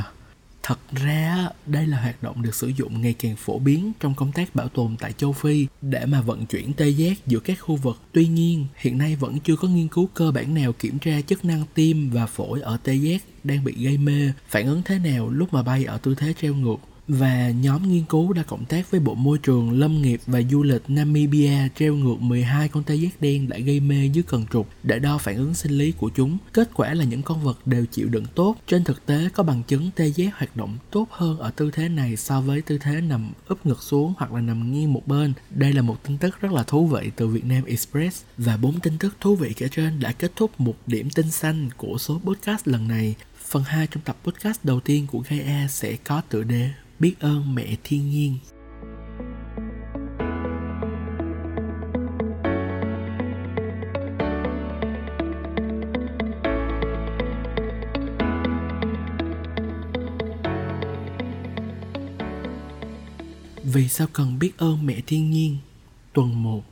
Thật 0.64 0.80
ra 0.92 1.50
đây 1.66 1.88
là 1.88 2.02
hoạt 2.02 2.24
động 2.24 2.42
được 2.42 2.56
sử 2.56 2.68
dụng 2.68 3.02
ngày 3.02 3.16
càng 3.20 3.36
phổ 3.36 3.60
biến 3.60 3.92
trong 4.00 4.16
công 4.16 4.32
tác 4.32 4.56
bảo 4.56 4.68
tồn 4.70 4.96
tại 5.00 5.14
châu 5.14 5.34
Phi 5.34 5.68
để 5.82 6.06
mà 6.06 6.22
vận 6.22 6.46
chuyển 6.46 6.74
tê 6.74 6.90
giác 6.90 7.28
giữa 7.28 7.40
các 7.40 7.60
khu 7.62 7.76
vực. 7.76 7.98
Tuy 8.12 8.28
nhiên, 8.28 8.66
hiện 8.76 8.98
nay 8.98 9.16
vẫn 9.16 9.40
chưa 9.40 9.56
có 9.56 9.68
nghiên 9.68 9.88
cứu 9.88 10.10
cơ 10.14 10.32
bản 10.32 10.54
nào 10.54 10.74
kiểm 10.74 11.00
tra 11.00 11.22
chức 11.22 11.46
năng 11.46 11.64
tim 11.74 12.10
và 12.10 12.26
phổi 12.26 12.62
ở 12.62 12.78
tê 12.84 12.94
giác 12.94 13.22
đang 13.44 13.64
bị 13.64 13.74
gây 13.86 13.98
mê, 13.98 14.32
phản 14.48 14.66
ứng 14.66 14.82
thế 14.86 15.00
nào 15.00 15.30
lúc 15.30 15.54
mà 15.54 15.64
bay 15.64 15.84
ở 15.84 15.98
tư 15.98 16.16
thế 16.16 16.34
treo 16.42 16.54
ngược 16.54 16.78
và 17.10 17.50
nhóm 17.50 17.92
nghiên 17.92 18.04
cứu 18.04 18.34
đã 18.34 18.44
cộng 18.44 18.66
tác 18.66 18.92
với 18.92 19.00
Bộ 19.00 19.16
Môi 19.16 19.38
trường, 19.38 19.80
Lâm 19.80 20.02
nghiệp 20.02 20.22
và 20.28 20.42
Du 20.52 20.64
lịch 20.64 20.82
Namibia 20.88 21.70
treo 21.80 21.96
ngược 21.96 22.22
12 22.22 22.68
con 22.68 22.84
tê 22.84 22.96
giác 22.96 23.22
đen 23.22 23.50
đã 23.50 23.58
gây 23.58 23.80
mê 23.80 24.10
dưới 24.14 24.24
cần 24.24 24.46
trục 24.54 24.70
để 24.84 25.00
đo 25.00 25.18
phản 25.18 25.36
ứng 25.36 25.54
sinh 25.54 25.72
lý 25.72 25.92
của 25.92 26.10
chúng. 26.16 26.38
Kết 26.54 26.70
quả 26.74 26.94
là 26.94 27.04
những 27.04 27.22
con 27.22 27.44
vật 27.44 27.68
đều 27.68 27.86
chịu 27.86 28.10
đựng 28.10 28.26
tốt. 28.36 28.56
Trên 28.68 28.84
thực 28.84 29.06
tế 29.06 29.30
có 29.34 29.44
bằng 29.44 29.64
chứng 29.64 29.90
tê 29.96 30.08
giác 30.08 30.38
hoạt 30.38 30.56
động 30.56 30.78
tốt 30.92 31.08
hơn 31.12 31.40
ở 31.40 31.52
tư 31.52 31.72
thế 31.72 31.90
này 31.90 32.16
so 32.16 32.42
với 32.42 32.62
tư 32.62 32.78
thế 32.78 33.02
nằm 33.02 33.32
úp 33.48 33.66
ngực 33.66 33.84
xuống 33.84 34.14
hoặc 34.18 34.34
là 34.34 34.42
nằm 34.42 34.72
nghiêng 34.72 34.94
một 34.94 35.08
bên. 35.08 35.34
Đây 35.50 35.74
là 35.74 35.82
một 35.82 36.04
tin 36.04 36.18
tức 36.18 36.42
rất 36.42 36.52
là 36.52 36.64
thú 36.64 36.88
vị 36.88 37.12
từ 37.16 37.28
Việt 37.28 37.46
Nam 37.46 37.66
Express 37.66 38.24
và 38.38 38.58
bốn 38.58 38.80
tin 38.80 38.98
tức 38.98 39.16
thú 39.22 39.36
vị 39.36 39.54
kể 39.58 39.68
trên 39.72 40.00
đã 40.00 40.12
kết 40.12 40.32
thúc 40.36 40.62
một 40.62 40.76
điểm 40.88 41.10
tin 41.10 41.32
xanh 41.32 41.70
của 41.78 41.98
số 41.98 42.22
podcast 42.24 42.68
lần 42.68 42.88
này. 42.88 43.16
Phần 43.46 43.64
2 43.64 43.88
trong 43.88 44.04
tập 44.04 44.18
podcast 44.24 44.60
đầu 44.64 44.80
tiên 44.80 45.08
của 45.12 45.24
Gaia 45.30 45.68
sẽ 45.68 45.96
có 46.04 46.22
tựa 46.30 46.44
đề 46.44 46.70
biết 47.00 47.16
ơn 47.20 47.56
mẹ 47.56 47.76
thiên 47.84 48.10
nhiên 48.10 48.38
Vì 63.74 63.88
sao 63.88 64.08
cần 64.14 64.40
biết 64.40 64.58
ơn 64.58 64.86
mẹ 64.86 65.02
thiên 65.08 65.32
nhiên? 65.32 65.58
Tuần 66.14 66.44
1 66.44 66.64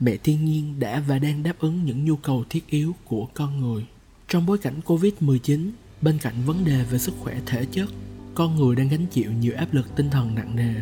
Mẹ 0.00 0.16
thiên 0.16 0.44
nhiên 0.44 0.80
đã 0.80 1.02
và 1.08 1.18
đang 1.18 1.42
đáp 1.42 1.58
ứng 1.58 1.84
những 1.84 2.04
nhu 2.04 2.16
cầu 2.16 2.44
thiết 2.50 2.66
yếu 2.66 2.94
của 3.04 3.26
con 3.34 3.60
người. 3.60 3.86
Trong 4.28 4.46
bối 4.46 4.58
cảnh 4.58 4.80
Covid-19, 4.86 5.70
bên 6.00 6.18
cạnh 6.18 6.34
vấn 6.46 6.64
đề 6.64 6.84
về 6.90 6.98
sức 6.98 7.14
khỏe 7.20 7.40
thể 7.46 7.66
chất, 7.72 7.88
con 8.34 8.56
người 8.56 8.76
đang 8.76 8.88
gánh 8.88 9.06
chịu 9.06 9.32
nhiều 9.32 9.52
áp 9.56 9.74
lực 9.74 9.96
tinh 9.96 10.10
thần 10.10 10.34
nặng 10.34 10.56
nề. 10.56 10.74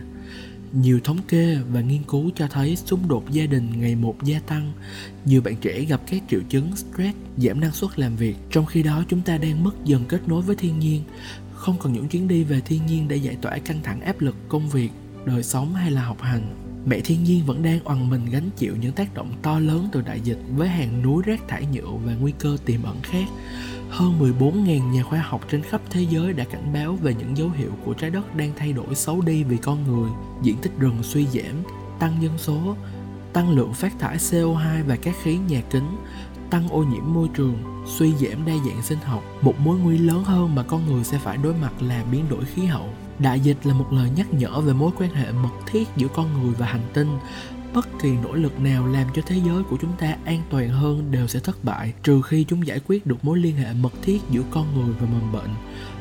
Nhiều 0.72 1.00
thống 1.04 1.18
kê 1.28 1.58
và 1.72 1.80
nghiên 1.80 2.02
cứu 2.02 2.30
cho 2.34 2.48
thấy 2.48 2.76
xung 2.76 3.08
đột 3.08 3.30
gia 3.30 3.46
đình 3.46 3.80
ngày 3.80 3.94
một 3.94 4.24
gia 4.24 4.38
tăng. 4.38 4.72
Nhiều 5.24 5.42
bạn 5.42 5.56
trẻ 5.60 5.80
gặp 5.80 6.00
các 6.06 6.22
triệu 6.30 6.40
chứng 6.48 6.76
stress, 6.76 7.16
giảm 7.36 7.60
năng 7.60 7.72
suất 7.72 7.98
làm 7.98 8.16
việc, 8.16 8.36
trong 8.50 8.66
khi 8.66 8.82
đó 8.82 9.04
chúng 9.08 9.20
ta 9.20 9.38
đang 9.38 9.64
mất 9.64 9.84
dần 9.84 10.04
kết 10.08 10.28
nối 10.28 10.42
với 10.42 10.56
thiên 10.56 10.78
nhiên. 10.78 11.02
Không 11.54 11.78
còn 11.78 11.92
những 11.92 12.08
chuyến 12.08 12.28
đi 12.28 12.44
về 12.44 12.60
thiên 12.60 12.86
nhiên 12.86 13.08
để 13.08 13.16
giải 13.16 13.36
tỏa 13.42 13.58
căng 13.58 13.82
thẳng 13.82 14.00
áp 14.00 14.20
lực 14.20 14.36
công 14.48 14.68
việc, 14.68 14.90
đời 15.24 15.42
sống 15.42 15.74
hay 15.74 15.90
là 15.90 16.04
học 16.04 16.22
hành. 16.22 16.56
Mẹ 16.86 17.00
thiên 17.00 17.24
nhiên 17.24 17.46
vẫn 17.46 17.62
đang 17.62 17.80
oằn 17.84 18.10
mình 18.10 18.26
gánh 18.30 18.50
chịu 18.56 18.76
những 18.80 18.92
tác 18.92 19.14
động 19.14 19.32
to 19.42 19.58
lớn 19.58 19.88
từ 19.92 20.02
đại 20.02 20.20
dịch 20.20 20.38
với 20.56 20.68
hàng 20.68 21.02
núi 21.02 21.22
rác 21.26 21.48
thải 21.48 21.66
nhựa 21.72 21.90
và 22.04 22.14
nguy 22.14 22.32
cơ 22.38 22.56
tiềm 22.64 22.82
ẩn 22.82 22.96
khác 23.02 23.26
hơn 23.90 24.34
14.000 24.38 24.90
nhà 24.90 25.02
khoa 25.02 25.18
học 25.18 25.40
trên 25.50 25.62
khắp 25.62 25.80
thế 25.90 26.06
giới 26.10 26.32
đã 26.32 26.44
cảnh 26.44 26.72
báo 26.72 26.92
về 26.92 27.14
những 27.14 27.36
dấu 27.36 27.50
hiệu 27.50 27.70
của 27.84 27.94
trái 27.94 28.10
đất 28.10 28.36
đang 28.36 28.52
thay 28.56 28.72
đổi 28.72 28.94
xấu 28.94 29.20
đi 29.20 29.44
vì 29.44 29.56
con 29.56 29.84
người, 29.84 30.10
diện 30.42 30.56
tích 30.62 30.72
rừng 30.78 31.02
suy 31.02 31.26
giảm, 31.26 31.62
tăng 31.98 32.22
dân 32.22 32.38
số, 32.38 32.76
tăng 33.32 33.50
lượng 33.50 33.72
phát 33.72 33.98
thải 33.98 34.16
CO2 34.16 34.84
và 34.86 34.96
các 34.96 35.14
khí 35.22 35.38
nhà 35.48 35.62
kính, 35.70 35.96
tăng 36.50 36.68
ô 36.68 36.82
nhiễm 36.82 37.02
môi 37.06 37.28
trường, 37.34 37.84
suy 37.86 38.12
giảm 38.12 38.46
đa 38.46 38.52
dạng 38.66 38.82
sinh 38.82 38.98
học. 39.04 39.22
Một 39.40 39.60
mối 39.60 39.78
nguy 39.78 39.98
lớn 39.98 40.24
hơn 40.24 40.54
mà 40.54 40.62
con 40.62 40.86
người 40.86 41.04
sẽ 41.04 41.18
phải 41.18 41.36
đối 41.36 41.54
mặt 41.54 41.72
là 41.80 42.04
biến 42.12 42.24
đổi 42.30 42.44
khí 42.44 42.64
hậu. 42.64 42.88
Đại 43.18 43.40
dịch 43.40 43.56
là 43.64 43.74
một 43.74 43.92
lời 43.92 44.10
nhắc 44.16 44.34
nhở 44.34 44.60
về 44.60 44.72
mối 44.72 44.90
quan 44.98 45.14
hệ 45.14 45.32
mật 45.32 45.52
thiết 45.66 45.88
giữa 45.96 46.08
con 46.08 46.42
người 46.42 46.54
và 46.58 46.66
hành 46.66 46.88
tinh 46.92 47.18
bất 47.74 47.88
kỳ 48.02 48.10
nỗ 48.22 48.32
lực 48.32 48.60
nào 48.60 48.86
làm 48.86 49.06
cho 49.14 49.22
thế 49.26 49.36
giới 49.46 49.62
của 49.62 49.76
chúng 49.80 49.92
ta 49.98 50.16
an 50.24 50.42
toàn 50.50 50.68
hơn 50.68 51.10
đều 51.10 51.26
sẽ 51.26 51.40
thất 51.40 51.64
bại, 51.64 51.92
trừ 52.02 52.22
khi 52.22 52.44
chúng 52.48 52.66
giải 52.66 52.80
quyết 52.86 53.06
được 53.06 53.24
mối 53.24 53.38
liên 53.38 53.56
hệ 53.56 53.72
mật 53.80 53.92
thiết 54.02 54.18
giữa 54.30 54.42
con 54.50 54.66
người 54.74 54.94
và 55.00 55.06
mầm 55.06 55.32
bệnh 55.32 55.50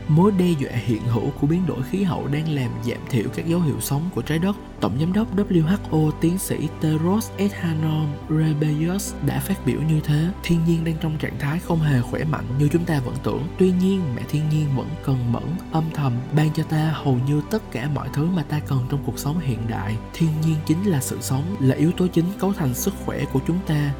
mối 0.09 0.31
đe 0.31 0.45
dọa 0.59 0.71
hiện 0.71 1.01
hữu 1.03 1.29
của 1.41 1.47
biến 1.47 1.65
đổi 1.65 1.83
khí 1.83 2.03
hậu 2.03 2.27
đang 2.27 2.49
làm 2.49 2.71
giảm 2.83 2.97
thiểu 3.09 3.23
các 3.35 3.47
dấu 3.47 3.61
hiệu 3.61 3.79
sống 3.79 4.09
của 4.15 4.21
trái 4.21 4.39
đất. 4.39 4.55
Tổng 4.81 4.97
giám 4.99 5.13
đốc 5.13 5.35
WHO 5.37 6.11
tiến 6.21 6.37
sĩ 6.37 6.67
Teros 6.81 7.31
Adhanom 7.37 8.07
Ghebreyesus 8.29 9.15
đã 9.25 9.39
phát 9.39 9.65
biểu 9.65 9.81
như 9.81 9.99
thế. 10.03 10.27
Thiên 10.43 10.59
nhiên 10.67 10.83
đang 10.83 10.95
trong 11.01 11.17
trạng 11.17 11.39
thái 11.39 11.59
không 11.59 11.79
hề 11.79 12.01
khỏe 12.01 12.23
mạnh 12.23 12.45
như 12.59 12.67
chúng 12.71 12.85
ta 12.85 12.99
vẫn 12.99 13.15
tưởng. 13.23 13.43
Tuy 13.57 13.71
nhiên, 13.71 14.01
mẹ 14.15 14.21
thiên 14.29 14.49
nhiên 14.49 14.67
vẫn 14.75 14.87
cần 15.03 15.31
mẫn, 15.31 15.43
âm 15.71 15.83
thầm 15.93 16.13
ban 16.35 16.53
cho 16.53 16.63
ta 16.63 16.91
hầu 16.95 17.19
như 17.27 17.41
tất 17.51 17.71
cả 17.71 17.89
mọi 17.95 18.09
thứ 18.13 18.25
mà 18.25 18.43
ta 18.43 18.59
cần 18.59 18.79
trong 18.89 19.03
cuộc 19.05 19.19
sống 19.19 19.39
hiện 19.39 19.59
đại. 19.69 19.95
Thiên 20.13 20.29
nhiên 20.45 20.55
chính 20.65 20.83
là 20.85 21.01
sự 21.01 21.17
sống, 21.21 21.55
là 21.59 21.75
yếu 21.75 21.91
tố 21.91 22.07
chính 22.07 22.25
cấu 22.39 22.53
thành 22.53 22.73
sức 22.73 22.93
khỏe 23.05 23.25
của 23.33 23.39
chúng 23.47 23.59
ta. 23.67 23.93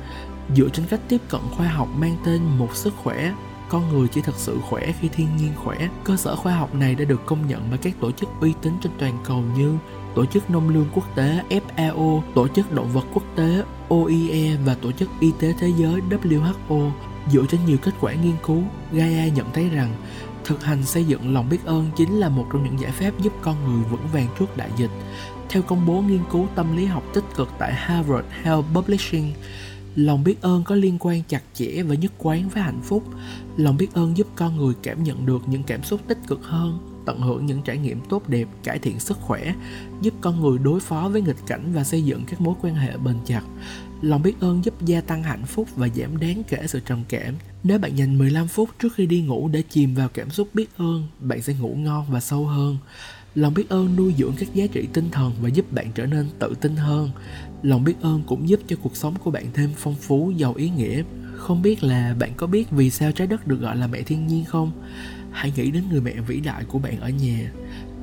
Dựa 0.56 0.70
trên 0.70 0.86
cách 0.90 1.00
tiếp 1.08 1.22
cận 1.30 1.42
khoa 1.58 1.68
học 1.68 1.88
mang 1.96 2.18
tên 2.26 2.42
một 2.44 2.76
sức 2.76 2.94
khỏe 3.04 3.34
con 3.70 3.90
người 3.90 4.08
chỉ 4.08 4.22
thật 4.22 4.36
sự 4.36 4.58
khỏe 4.70 4.94
khi 5.00 5.08
thiên 5.08 5.28
nhiên 5.38 5.52
khỏe. 5.56 5.90
Cơ 6.04 6.18
sở 6.18 6.36
khoa 6.36 6.56
học 6.56 6.76
này 6.76 6.96
đã 6.96 7.06
được 7.06 7.26
công 7.26 7.48
nhận 7.48 7.68
bởi 7.70 7.78
các 7.78 7.94
tổ 8.00 8.12
chức 8.12 8.30
uy 8.42 8.54
tín 8.62 8.74
trên 8.82 8.92
toàn 9.00 9.18
cầu 9.26 9.44
như 9.58 9.78
Tổ 10.16 10.26
chức 10.26 10.50
Nông 10.50 10.70
lương 10.70 10.88
Quốc 10.94 11.16
tế 11.16 11.44
FAO, 11.50 12.22
Tổ 12.36 12.48
chức 12.48 12.74
Động 12.74 12.90
vật 12.94 13.06
Quốc 13.14 13.24
tế 13.36 13.64
OIE 13.90 14.56
và 14.66 14.76
Tổ 14.82 14.92
chức 14.92 15.10
Y 15.20 15.32
tế 15.40 15.54
Thế 15.60 15.72
giới 15.78 16.02
WHO. 16.10 16.92
Dựa 17.32 17.46
trên 17.50 17.66
nhiều 17.66 17.78
kết 17.82 17.92
quả 18.02 18.14
nghiên 18.14 18.36
cứu, 18.46 18.64
Gaia 18.92 19.30
nhận 19.30 19.46
thấy 19.54 19.70
rằng 19.70 19.94
thực 20.46 20.64
hành 20.64 20.84
xây 20.84 21.06
dựng 21.06 21.34
lòng 21.34 21.50
biết 21.50 21.66
ơn 21.66 21.90
chính 21.96 22.20
là 22.20 22.30
một 22.30 22.46
trong 22.54 22.64
những 22.64 22.80
giải 22.80 22.92
pháp 22.92 23.12
giúp 23.20 23.34
con 23.42 23.56
người 23.64 23.84
vững 23.92 24.08
vàng 24.14 24.28
trước 24.40 24.58
đại 24.58 24.70
dịch. 24.78 24.92
Theo 25.50 25.62
công 25.62 25.86
bố 25.86 26.02
nghiên 26.02 26.22
cứu 26.32 26.48
tâm 26.56 26.78
lý 26.78 26.86
học 26.86 27.04
tích 27.14 27.24
cực 27.36 27.50
tại 27.58 27.74
Harvard 27.74 28.28
Health 28.44 28.66
Publishing, 28.74 29.34
lòng 30.06 30.24
biết 30.24 30.42
ơn 30.42 30.64
có 30.64 30.76
liên 30.76 30.98
quan 31.00 31.22
chặt 31.28 31.42
chẽ 31.54 31.84
và 31.84 31.96
nhất 31.96 32.12
quán 32.18 32.50
với 32.50 32.64
hạnh 32.64 32.82
phúc. 32.84 33.04
Lòng 33.58 33.78
biết 33.78 33.94
ơn 33.94 34.18
giúp 34.18 34.28
con 34.36 34.58
người 34.58 34.74
cảm 34.84 35.04
nhận 35.04 35.26
được 35.26 35.42
những 35.48 35.64
cảm 35.64 35.84
xúc 35.84 36.02
tích 36.08 36.18
cực 36.28 36.44
hơn, 36.44 36.80
tận 37.06 37.20
hưởng 37.20 37.46
những 37.46 37.62
trải 37.62 37.78
nghiệm 37.78 38.02
tốt 38.10 38.30
đẹp, 38.30 38.48
cải 38.64 38.80
thiện 38.80 39.00
sức 39.00 39.18
khỏe, 39.22 39.54
giúp 40.02 40.14
con 40.22 40.42
người 40.42 40.58
đối 40.58 40.80
phó 40.80 41.10
với 41.10 41.22
nghịch 41.22 41.48
cảnh 41.48 41.74
và 41.74 41.84
xây 41.84 42.04
dựng 42.04 42.24
các 42.28 42.42
mối 42.42 42.56
quan 42.62 42.76
hệ 42.76 42.98
bền 42.98 43.16
chặt. 43.26 43.42
Lòng 44.02 44.22
biết 44.22 44.40
ơn 44.40 44.66
giúp 44.66 44.86
gia 44.86 45.02
tăng 45.02 45.24
hạnh 45.24 45.46
phúc 45.46 45.68
và 45.76 45.88
giảm 45.96 46.18
đáng 46.18 46.44
kể 46.50 46.68
sự 46.68 46.80
trầm 46.86 47.04
cảm. 47.10 47.36
Nếu 47.64 47.80
bạn 47.80 47.96
dành 47.96 48.18
15 48.18 48.48
phút 48.48 48.70
trước 48.80 48.94
khi 48.96 49.06
đi 49.06 49.22
ngủ 49.22 49.48
để 49.48 49.64
chìm 49.70 49.96
vào 49.96 50.10
cảm 50.14 50.30
xúc 50.30 50.48
biết 50.54 50.78
ơn, 50.78 51.08
bạn 51.20 51.42
sẽ 51.42 51.54
ngủ 51.54 51.76
ngon 51.76 52.06
và 52.10 52.20
sâu 52.20 52.46
hơn 52.46 52.78
lòng 53.36 53.54
biết 53.54 53.70
ơn 53.70 53.96
nuôi 53.96 54.14
dưỡng 54.18 54.34
các 54.38 54.54
giá 54.54 54.68
trị 54.68 54.88
tinh 54.94 55.10
thần 55.12 55.34
và 55.42 55.50
giúp 55.50 55.74
bạn 55.74 55.92
trở 55.96 56.06
nên 56.06 56.26
tự 56.40 56.54
tin 56.62 56.76
hơn. 56.76 57.10
Lòng 57.64 57.84
biết 57.84 57.94
ơn 58.02 58.24
cũng 58.28 58.50
giúp 58.50 58.60
cho 58.68 58.76
cuộc 58.84 58.96
sống 58.96 59.16
của 59.24 59.32
bạn 59.32 59.46
thêm 59.54 59.70
phong 59.78 59.96
phú, 59.96 60.32
giàu 60.36 60.54
ý 60.54 60.70
nghĩa. 60.70 61.04
Không 61.36 61.62
biết 61.62 61.84
là 61.84 62.16
bạn 62.20 62.32
có 62.38 62.48
biết 62.48 62.72
vì 62.72 62.90
sao 62.90 63.12
trái 63.12 63.28
đất 63.28 63.48
được 63.48 63.62
gọi 63.62 63.76
là 63.76 63.88
mẹ 63.88 64.02
thiên 64.02 64.28
nhiên 64.28 64.46
không? 64.46 64.72
Hãy 65.32 65.54
nghĩ 65.56 65.72
đến 65.72 65.84
người 65.92 66.02
mẹ 66.02 66.14
vĩ 66.28 66.40
đại 66.40 66.64
của 66.64 66.80
bạn 66.80 67.00
ở 67.00 67.10
nhà. 67.10 67.52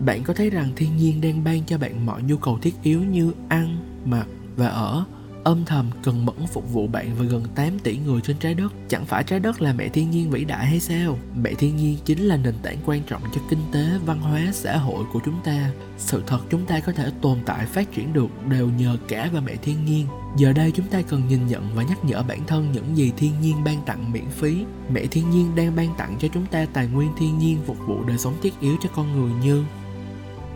Bạn 0.04 0.23
có 0.23 0.35
thấy 0.35 0.50
rằng 0.50 0.71
thiên 0.76 0.97
nhiên 0.97 1.21
đang 1.21 1.45
ban 1.45 1.64
cho 1.66 1.78
bạn 1.78 2.06
mọi 2.06 2.23
nhu 2.23 2.37
cầu 2.37 2.59
thiết 2.59 2.75
yếu 2.83 3.04
như 3.04 3.33
ăn, 3.49 3.76
mặc 4.04 4.26
và 4.56 4.68
ở 4.68 5.04
âm 5.47 5.65
thầm 5.65 5.91
cần 6.03 6.26
mẫn 6.26 6.47
phục 6.53 6.73
vụ 6.73 6.87
bạn 6.87 7.11
và 7.19 7.25
gần 7.25 7.45
8 7.55 7.79
tỷ 7.79 7.97
người 7.97 8.21
trên 8.21 8.37
trái 8.38 8.55
đất. 8.55 8.73
Chẳng 8.88 9.07
phải 9.07 9.25
trái 9.25 9.41
đất 9.41 9.62
là 9.62 9.73
mẹ 9.73 9.88
thiên 9.88 10.11
nhiên 10.11 10.31
vĩ 10.31 10.45
đại 10.45 10.67
hay 10.67 10.81
sao? 10.81 11.19
Mẹ 11.37 11.55
thiên 11.55 11.76
nhiên 11.76 11.99
chính 12.05 12.19
là 12.19 12.37
nền 12.37 12.55
tảng 12.62 12.76
quan 12.87 13.03
trọng 13.03 13.23
cho 13.35 13.41
kinh 13.50 13.59
tế, 13.73 13.87
văn 14.07 14.21
hóa, 14.21 14.41
xã 14.53 14.76
hội 14.76 15.05
của 15.12 15.21
chúng 15.25 15.41
ta. 15.45 15.71
Sự 15.99 16.23
thật 16.26 16.38
chúng 16.50 16.67
ta 16.67 16.81
có 16.81 16.93
thể 16.93 17.11
tồn 17.23 17.38
tại 17.47 17.67
phát 17.67 17.93
triển 17.93 18.12
được 18.12 18.47
đều 18.49 18.69
nhờ 18.69 18.97
cả 19.09 19.31
và 19.33 19.41
mẹ 19.41 19.57
thiên 19.62 19.85
nhiên. 19.85 20.07
Giờ 20.37 20.53
đây 20.53 20.73
chúng 20.75 20.87
ta 20.87 21.03
cần 21.03 21.23
nhìn 21.29 21.47
nhận 21.47 21.69
và 21.75 21.83
nhắc 21.83 22.05
nhở 22.05 22.23
bản 22.23 22.47
thân 22.47 22.73
những 22.73 22.97
gì 22.97 23.12
thiên 23.17 23.41
nhiên 23.41 23.65
ban 23.65 23.83
tặng 23.87 24.12
miễn 24.12 24.26
phí. 24.31 24.65
Mẹ 24.91 25.07
thiên 25.07 25.31
nhiên 25.31 25.55
đang 25.55 25.76
ban 25.76 25.95
tặng 25.99 26.17
cho 26.21 26.29
chúng 26.29 26.47
ta 26.47 26.67
tài 26.73 26.87
nguyên 26.87 27.11
thiên 27.19 27.38
nhiên 27.38 27.59
phục 27.67 27.76
vụ 27.87 28.05
đời 28.05 28.19
sống 28.19 28.35
thiết 28.43 28.61
yếu 28.61 28.76
cho 28.83 28.88
con 28.95 29.12
người 29.12 29.33
như 29.43 29.65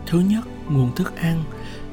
Thứ 0.07 0.21
nhất, 0.21 0.45
nguồn 0.71 0.95
thức 0.95 1.17
ăn 1.17 1.45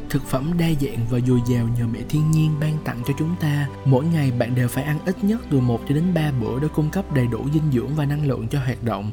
thực 0.09 0.25
phẩm 0.25 0.53
đa 0.57 0.67
dạng 0.81 1.05
và 1.09 1.19
dồi 1.19 1.39
dào 1.47 1.67
nhờ 1.79 1.87
mẹ 1.93 1.99
thiên 2.09 2.31
nhiên 2.31 2.51
ban 2.59 2.77
tặng 2.83 3.01
cho 3.07 3.13
chúng 3.19 3.35
ta. 3.39 3.67
Mỗi 3.85 4.05
ngày 4.05 4.31
bạn 4.31 4.55
đều 4.55 4.67
phải 4.67 4.83
ăn 4.83 4.99
ít 5.05 5.23
nhất 5.23 5.41
từ 5.49 5.59
1 5.59 5.81
cho 5.89 5.95
đến 5.95 6.13
3 6.13 6.31
bữa 6.31 6.59
để 6.59 6.67
cung 6.75 6.89
cấp 6.89 7.13
đầy 7.13 7.27
đủ 7.27 7.47
dinh 7.53 7.71
dưỡng 7.71 7.95
và 7.95 8.05
năng 8.05 8.27
lượng 8.27 8.47
cho 8.47 8.59
hoạt 8.59 8.83
động. 8.83 9.11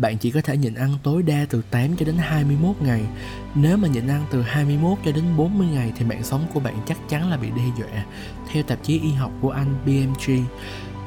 Bạn 0.00 0.18
chỉ 0.18 0.30
có 0.30 0.40
thể 0.40 0.56
nhịn 0.56 0.74
ăn 0.74 0.90
tối 1.02 1.22
đa 1.22 1.46
từ 1.50 1.62
8 1.70 1.96
cho 1.96 2.06
đến 2.06 2.16
21 2.18 2.76
ngày. 2.80 3.02
Nếu 3.54 3.76
mà 3.76 3.88
nhịn 3.88 4.06
ăn 4.06 4.24
từ 4.30 4.42
21 4.42 4.98
cho 5.04 5.12
đến 5.12 5.24
40 5.36 5.66
ngày 5.66 5.92
thì 5.96 6.04
mạng 6.04 6.24
sống 6.24 6.46
của 6.54 6.60
bạn 6.60 6.76
chắc 6.86 7.08
chắn 7.08 7.30
là 7.30 7.36
bị 7.36 7.48
đe 7.56 7.64
dọa. 7.78 8.04
Theo 8.52 8.62
tạp 8.62 8.82
chí 8.82 9.00
y 9.00 9.12
học 9.12 9.32
của 9.40 9.50
Anh 9.50 9.74
BMG, 9.86 10.44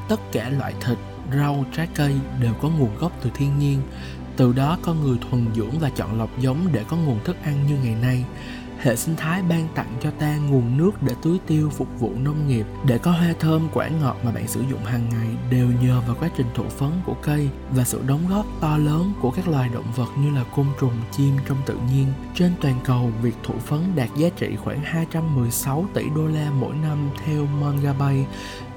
tất 0.08 0.20
cả 0.32 0.48
loại 0.48 0.74
thịt, 0.80 0.98
rau, 1.36 1.64
trái 1.76 1.88
cây 1.94 2.14
đều 2.40 2.54
có 2.54 2.68
nguồn 2.68 2.96
gốc 2.98 3.12
từ 3.22 3.30
thiên 3.34 3.58
nhiên. 3.58 3.80
Từ 4.36 4.52
đó 4.52 4.78
con 4.82 5.02
người 5.04 5.18
thuần 5.30 5.46
dưỡng 5.56 5.78
và 5.78 5.90
chọn 5.90 6.18
lọc 6.18 6.40
giống 6.40 6.68
để 6.72 6.84
có 6.88 6.96
nguồn 6.96 7.24
thức 7.24 7.36
ăn 7.44 7.66
như 7.66 7.76
ngày 7.84 7.94
nay 8.02 8.24
hệ 8.80 8.96
sinh 8.96 9.16
thái 9.16 9.42
ban 9.42 9.68
tặng 9.74 9.96
cho 10.00 10.10
ta 10.10 10.36
nguồn 10.36 10.76
nước 10.76 10.90
để 11.02 11.14
tưới 11.22 11.38
tiêu 11.46 11.70
phục 11.70 11.88
vụ 12.00 12.12
nông 12.16 12.48
nghiệp 12.48 12.66
để 12.86 12.98
có 12.98 13.10
hoa 13.10 13.34
thơm 13.40 13.68
quả 13.72 13.88
ngọt 13.88 14.16
mà 14.24 14.30
bạn 14.30 14.48
sử 14.48 14.60
dụng 14.70 14.84
hàng 14.84 15.08
ngày 15.08 15.28
đều 15.50 15.68
nhờ 15.82 16.00
vào 16.06 16.16
quá 16.20 16.30
trình 16.36 16.46
thụ 16.54 16.64
phấn 16.64 16.90
của 17.06 17.14
cây 17.22 17.48
và 17.70 17.84
sự 17.84 18.02
đóng 18.06 18.28
góp 18.28 18.46
to 18.60 18.78
lớn 18.78 19.12
của 19.20 19.30
các 19.30 19.48
loài 19.48 19.70
động 19.74 19.92
vật 19.96 20.08
như 20.18 20.30
là 20.30 20.44
côn 20.56 20.66
trùng, 20.80 20.92
chim 21.12 21.36
trong 21.48 21.58
tự 21.66 21.78
nhiên. 21.92 22.06
Trên 22.34 22.52
toàn 22.60 22.74
cầu, 22.84 23.10
việc 23.22 23.34
thụ 23.42 23.54
phấn 23.54 23.80
đạt 23.96 24.08
giá 24.16 24.28
trị 24.28 24.56
khoảng 24.56 24.80
216 24.82 25.86
tỷ 25.94 26.02
đô 26.16 26.26
la 26.26 26.50
mỗi 26.50 26.74
năm 26.74 27.10
theo 27.24 27.46
Mongabay. 27.60 28.26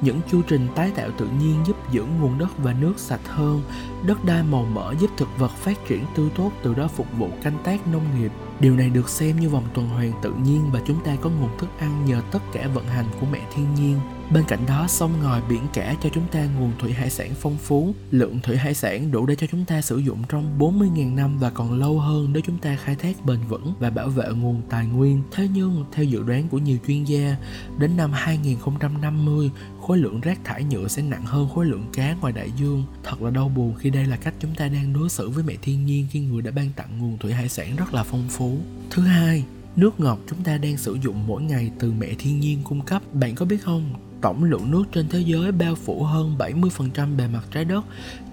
Những 0.02 0.20
chu 0.32 0.42
trình 0.42 0.68
tái 0.76 0.92
tạo 0.96 1.10
tự 1.18 1.28
nhiên 1.40 1.56
giúp 1.68 1.78
giữ 1.92 2.06
nguồn 2.20 2.38
đất 2.38 2.58
và 2.58 2.74
nước 2.74 2.94
sạch 2.98 3.28
hơn, 3.28 3.62
đất 4.06 4.26
đai 4.26 4.44
màu 4.44 4.66
mỡ 4.66 4.94
giúp 5.00 5.10
thực 5.18 5.30
vật 5.38 5.52
phát 5.52 5.88
triển 5.88 6.06
tươi 6.16 6.30
tốt 6.36 6.52
từ 6.64 6.74
đó 6.74 6.88
phục 6.88 7.08
vụ 7.18 7.30
canh 7.44 7.58
tác 7.64 7.88
nông 7.88 8.04
nghiệp 8.20 8.32
Điều 8.60 8.76
này 8.76 8.90
được 8.90 9.10
xem 9.10 9.40
như 9.40 9.50
vòng 9.50 9.64
tuần 9.74 9.88
hoàn 9.88 10.12
tự 10.22 10.34
nhiên 10.34 10.62
và 10.72 10.82
chúng 10.88 11.04
ta 11.04 11.16
có 11.22 11.30
nguồn 11.30 11.58
thức 11.58 11.70
ăn 11.80 12.06
nhờ 12.06 12.22
tất 12.32 12.40
cả 12.54 12.68
vận 12.74 12.86
hành 12.86 13.06
của 13.20 13.28
mẹ 13.32 13.40
thiên 13.56 13.76
nhiên. 13.76 14.00
Bên 14.34 14.44
cạnh 14.48 14.60
đó, 14.68 14.88
sông 14.88 15.12
ngòi 15.24 15.42
biển 15.50 15.62
cả 15.74 15.96
cho 16.02 16.10
chúng 16.14 16.28
ta 16.32 16.46
nguồn 16.60 16.72
thủy 16.80 16.94
hải 16.94 17.10
sản 17.10 17.32
phong 17.40 17.58
phú. 17.58 17.94
Lượng 18.12 18.40
thủy 18.44 18.58
hải 18.58 18.74
sản 18.74 19.12
đủ 19.12 19.26
để 19.26 19.36
cho 19.36 19.48
chúng 19.48 19.66
ta 19.66 19.82
sử 19.82 19.98
dụng 19.98 20.24
trong 20.30 20.60
40.000 20.60 21.16
năm 21.16 21.38
và 21.40 21.50
còn 21.50 21.80
lâu 21.80 22.00
hơn 22.00 22.30
nếu 22.34 22.42
chúng 22.46 22.58
ta 22.58 22.76
khai 22.76 22.96
thác 22.96 23.26
bền 23.26 23.40
vững 23.50 23.74
và 23.80 23.90
bảo 23.90 24.10
vệ 24.10 24.30
nguồn 24.30 24.62
tài 24.70 24.86
nguyên. 24.86 25.22
Thế 25.32 25.48
nhưng, 25.54 25.86
theo 25.92 26.06
dự 26.06 26.24
đoán 26.24 26.48
của 26.48 26.58
nhiều 26.58 26.78
chuyên 26.88 27.04
gia, 27.04 27.36
đến 27.78 27.98
năm 27.98 28.12
2050, 28.14 29.52
khối 29.90 29.98
lượng 29.98 30.22
rác 30.22 30.40
thải 30.44 30.64
nhựa 30.64 30.88
sẽ 30.88 31.02
nặng 31.02 31.26
hơn 31.26 31.48
khối 31.56 31.66
lượng 31.66 31.86
cá 31.94 32.14
ngoài 32.22 32.34
đại 32.34 32.52
dương. 32.58 32.84
Thật 33.04 33.22
là 33.22 33.30
đau 33.30 33.50
buồn 33.50 33.76
khi 33.76 33.90
đây 33.90 34.06
là 34.06 34.16
cách 34.16 34.34
chúng 34.40 34.56
ta 34.56 34.68
đang 34.68 34.94
đối 34.94 35.10
xử 35.10 35.30
với 35.30 35.44
mẹ 35.44 35.54
thiên 35.62 35.86
nhiên 35.86 36.08
khi 36.12 36.20
người 36.20 36.42
đã 36.42 36.52
ban 36.52 36.70
tặng 36.76 37.00
nguồn 37.00 37.18
thủy 37.18 37.34
hải 37.34 37.50
sản 37.50 37.76
rất 37.76 37.94
là 37.94 38.04
phong 38.04 38.28
phú. 38.30 38.58
Thứ 38.90 39.02
hai, 39.02 39.44
nước 39.76 40.00
ngọt 40.00 40.20
chúng 40.30 40.44
ta 40.44 40.58
đang 40.58 40.78
sử 40.78 40.98
dụng 41.04 41.28
mỗi 41.28 41.42
ngày 41.42 41.72
từ 41.80 41.92
mẹ 41.92 42.08
thiên 42.20 42.40
nhiên 42.40 42.60
cung 42.64 42.82
cấp. 42.82 43.02
Bạn 43.14 43.36
có 43.36 43.46
biết 43.46 43.58
không, 43.62 43.94
tổng 44.22 44.44
lượng 44.44 44.72
nước 44.72 44.84
trên 44.92 45.08
thế 45.10 45.20
giới 45.20 45.52
bao 45.52 45.76
phủ 45.76 46.04
hơn 46.04 46.36
70% 46.38 47.18
bề 47.18 47.28
mặt 47.28 47.44
trái 47.52 47.66
đất, 47.66 47.86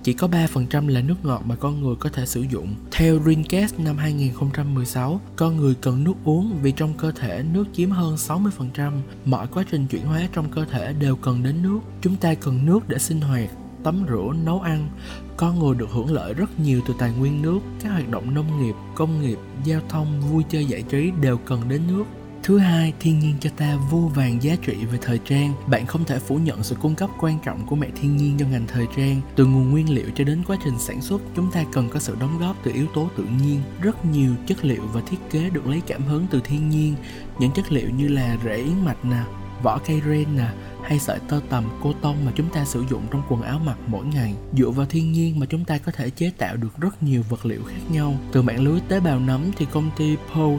chỉ 0.07 0.13
có 0.13 0.29
3% 0.29 0.89
là 0.89 1.01
nước 1.01 1.15
ngọt 1.23 1.43
mà 1.47 1.55
con 1.55 1.83
người 1.83 1.95
có 2.01 2.11
thể 2.11 2.27
sử 2.27 2.41
dụng. 2.41 2.75
Theo 2.91 3.19
Dreamcast 3.25 3.79
năm 3.79 3.97
2016, 3.97 5.21
con 5.37 5.57
người 5.57 5.75
cần 5.81 6.05
nước 6.05 6.13
uống 6.25 6.59
vì 6.63 6.73
trong 6.73 6.95
cơ 6.95 7.13
thể 7.13 7.45
nước 7.53 7.65
chiếm 7.73 7.91
hơn 7.91 8.15
60%. 8.15 8.93
Mọi 9.25 9.47
quá 9.47 9.65
trình 9.71 9.87
chuyển 9.87 10.07
hóa 10.07 10.29
trong 10.33 10.51
cơ 10.51 10.65
thể 10.65 10.93
đều 10.93 11.17
cần 11.17 11.43
đến 11.43 11.63
nước. 11.63 11.79
Chúng 12.03 12.17
ta 12.17 12.35
cần 12.35 12.67
nước 12.67 12.89
để 12.89 12.99
sinh 12.99 13.21
hoạt, 13.21 13.51
tắm 13.85 14.07
rửa, 14.09 14.33
nấu 14.45 14.61
ăn. 14.61 14.89
Con 15.37 15.59
người 15.59 15.75
được 15.75 15.91
hưởng 15.91 16.13
lợi 16.13 16.35
rất 16.35 16.61
nhiều 16.61 16.81
từ 16.89 16.95
tài 16.99 17.13
nguyên 17.19 17.43
nước, 17.43 17.59
các 17.83 17.91
hoạt 17.91 18.11
động 18.11 18.35
nông 18.35 18.63
nghiệp, 18.63 18.75
công 18.95 19.21
nghiệp, 19.21 19.39
giao 19.65 19.81
thông, 19.89 20.21
vui 20.21 20.43
chơi 20.49 20.65
giải 20.65 20.83
trí 20.83 21.11
đều 21.21 21.39
cần 21.39 21.69
đến 21.69 21.81
nước. 21.89 22.05
Thứ 22.47 22.59
hai, 22.59 22.93
thiên 23.01 23.19
nhiên 23.19 23.35
cho 23.41 23.51
ta 23.57 23.77
vô 23.91 24.11
vàng 24.15 24.43
giá 24.43 24.57
trị 24.63 24.75
về 24.93 24.99
thời 25.03 25.19
trang. 25.25 25.53
Bạn 25.67 25.87
không 25.87 26.05
thể 26.05 26.19
phủ 26.19 26.37
nhận 26.37 26.63
sự 26.63 26.77
cung 26.83 26.95
cấp 26.95 27.11
quan 27.21 27.39
trọng 27.45 27.67
của 27.67 27.77
mẹ 27.77 27.89
thiên 28.01 28.17
nhiên 28.17 28.37
cho 28.39 28.47
ngành 28.47 28.67
thời 28.67 28.87
trang. 28.97 29.21
Từ 29.37 29.47
nguồn 29.47 29.71
nguyên 29.71 29.95
liệu 29.95 30.07
cho 30.15 30.25
đến 30.25 30.43
quá 30.47 30.57
trình 30.65 30.79
sản 30.79 31.01
xuất, 31.01 31.23
chúng 31.37 31.53
ta 31.53 31.65
cần 31.73 31.89
có 31.89 31.99
sự 31.99 32.17
đóng 32.21 32.39
góp 32.39 32.57
từ 32.65 32.73
yếu 32.75 32.87
tố 32.95 33.09
tự 33.17 33.25
nhiên. 33.41 33.61
Rất 33.81 34.05
nhiều 34.05 34.31
chất 34.47 34.65
liệu 34.65 34.83
và 34.93 35.01
thiết 35.07 35.17
kế 35.31 35.51
được 35.51 35.67
lấy 35.67 35.83
cảm 35.87 36.03
hứng 36.03 36.27
từ 36.31 36.41
thiên 36.45 36.71
nhiên. 36.71 36.95
Những 37.39 37.53
chất 37.53 37.73
liệu 37.73 37.91
như 37.91 38.09
là 38.09 38.37
rễ 38.45 38.57
yến 38.57 38.85
mạch 38.85 39.05
nè, 39.05 39.23
vỏ 39.63 39.79
cây 39.79 40.01
ren 40.07 40.37
nè, 40.37 40.49
hay 40.87 40.99
sợi 40.99 41.19
tơ 41.29 41.41
tằm 41.51 41.65
cô 41.83 41.93
tông 41.93 42.25
mà 42.25 42.33
chúng 42.35 42.49
ta 42.51 42.65
sử 42.65 42.85
dụng 42.91 43.03
trong 43.11 43.23
quần 43.29 43.43
áo 43.43 43.59
mặc 43.59 43.77
mỗi 43.87 44.07
ngày. 44.07 44.35
Dựa 44.59 44.71
vào 44.71 44.87
thiên 44.87 45.13
nhiên 45.13 45.39
mà 45.41 45.47
chúng 45.47 45.65
ta 45.65 45.79
có 45.79 45.93
thể 45.93 46.11
chế 46.11 46.31
tạo 46.39 46.57
được 46.57 46.81
rất 46.81 47.03
nhiều 47.03 47.23
vật 47.29 47.47
liệu 47.47 47.65
khác 47.65 47.81
nhau. 47.91 48.15
Từ 48.33 48.43
mạng 48.43 48.65
lưới 48.65 48.81
tế 48.89 49.01
bào 49.01 49.21
nấm 49.21 49.51
thì 49.57 49.67
công 49.73 49.91
ty 49.97 50.17
Paul 50.35 50.59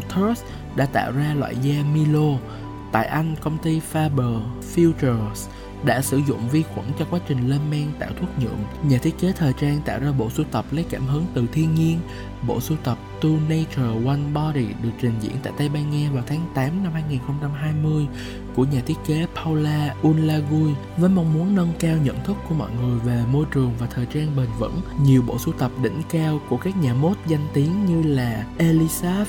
đã 0.75 0.85
tạo 0.85 1.11
ra 1.11 1.33
loại 1.33 1.55
da 1.61 1.83
Milo. 1.93 2.37
Tại 2.91 3.05
Anh, 3.05 3.35
công 3.41 3.57
ty 3.57 3.81
Faber 3.93 4.41
Futures 4.75 5.47
đã 5.87 6.01
sử 6.01 6.17
dụng 6.17 6.49
vi 6.49 6.63
khuẩn 6.63 6.85
cho 6.99 7.05
quá 7.09 7.19
trình 7.27 7.49
lên 7.49 7.59
men 7.71 7.87
tạo 7.99 8.09
thuốc 8.19 8.29
nhuộm. 8.39 8.89
Nhà 8.89 8.97
thiết 8.97 9.19
kế 9.19 9.31
thời 9.31 9.53
trang 9.53 9.81
tạo 9.85 9.99
ra 9.99 10.11
bộ 10.11 10.29
sưu 10.29 10.45
tập 10.51 10.65
lấy 10.71 10.85
cảm 10.89 11.07
hứng 11.07 11.25
từ 11.33 11.45
thiên 11.51 11.75
nhiên. 11.75 11.99
Bộ 12.47 12.59
sưu 12.59 12.77
tập 12.83 12.97
Two 13.21 13.39
Nature 13.49 14.07
One 14.07 14.19
Body 14.33 14.65
được 14.83 14.89
trình 15.01 15.13
diễn 15.21 15.33
tại 15.43 15.53
Tây 15.57 15.69
Ban 15.69 15.89
Nha 15.89 16.09
vào 16.13 16.23
tháng 16.27 16.45
8 16.53 16.83
năm 16.83 16.93
2020 16.93 18.07
của 18.55 18.65
nhà 18.65 18.81
thiết 18.85 18.97
kế 19.07 19.27
Paula 19.35 19.95
Unlagui 20.01 20.71
với 20.97 21.09
mong 21.09 21.33
muốn 21.33 21.55
nâng 21.55 21.73
cao 21.79 21.97
nhận 22.03 22.23
thức 22.23 22.37
của 22.49 22.55
mọi 22.55 22.71
người 22.81 22.99
về 22.99 23.23
môi 23.31 23.45
trường 23.51 23.73
và 23.79 23.87
thời 23.87 24.05
trang 24.05 24.35
bền 24.35 24.47
vững. 24.59 24.81
Nhiều 25.03 25.21
bộ 25.27 25.37
sưu 25.37 25.53
tập 25.53 25.71
đỉnh 25.83 26.01
cao 26.09 26.41
của 26.49 26.57
các 26.57 26.77
nhà 26.77 26.93
mốt 26.93 27.17
danh 27.27 27.47
tiếng 27.53 27.85
như 27.85 28.15
là 28.15 28.45
Elisaf, 28.57 29.25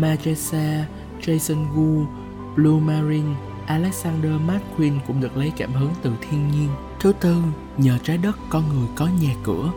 Majesa, 0.00 0.82
Jason 1.20 1.74
Wu, 1.74 2.06
Blue 2.54 2.80
Marine, 2.80 3.34
Alexander 3.66 4.32
McQueen 4.32 4.98
cũng 5.06 5.20
được 5.20 5.36
lấy 5.36 5.52
cảm 5.56 5.72
hứng 5.72 5.90
từ 6.02 6.12
thiên 6.20 6.50
nhiên. 6.50 6.68
Thứ 7.00 7.12
tư, 7.20 7.42
nhờ 7.76 7.98
trái 8.02 8.18
đất 8.18 8.38
con 8.50 8.68
người 8.68 8.88
có 8.96 9.08
nhà 9.20 9.34
cửa. 9.44 9.72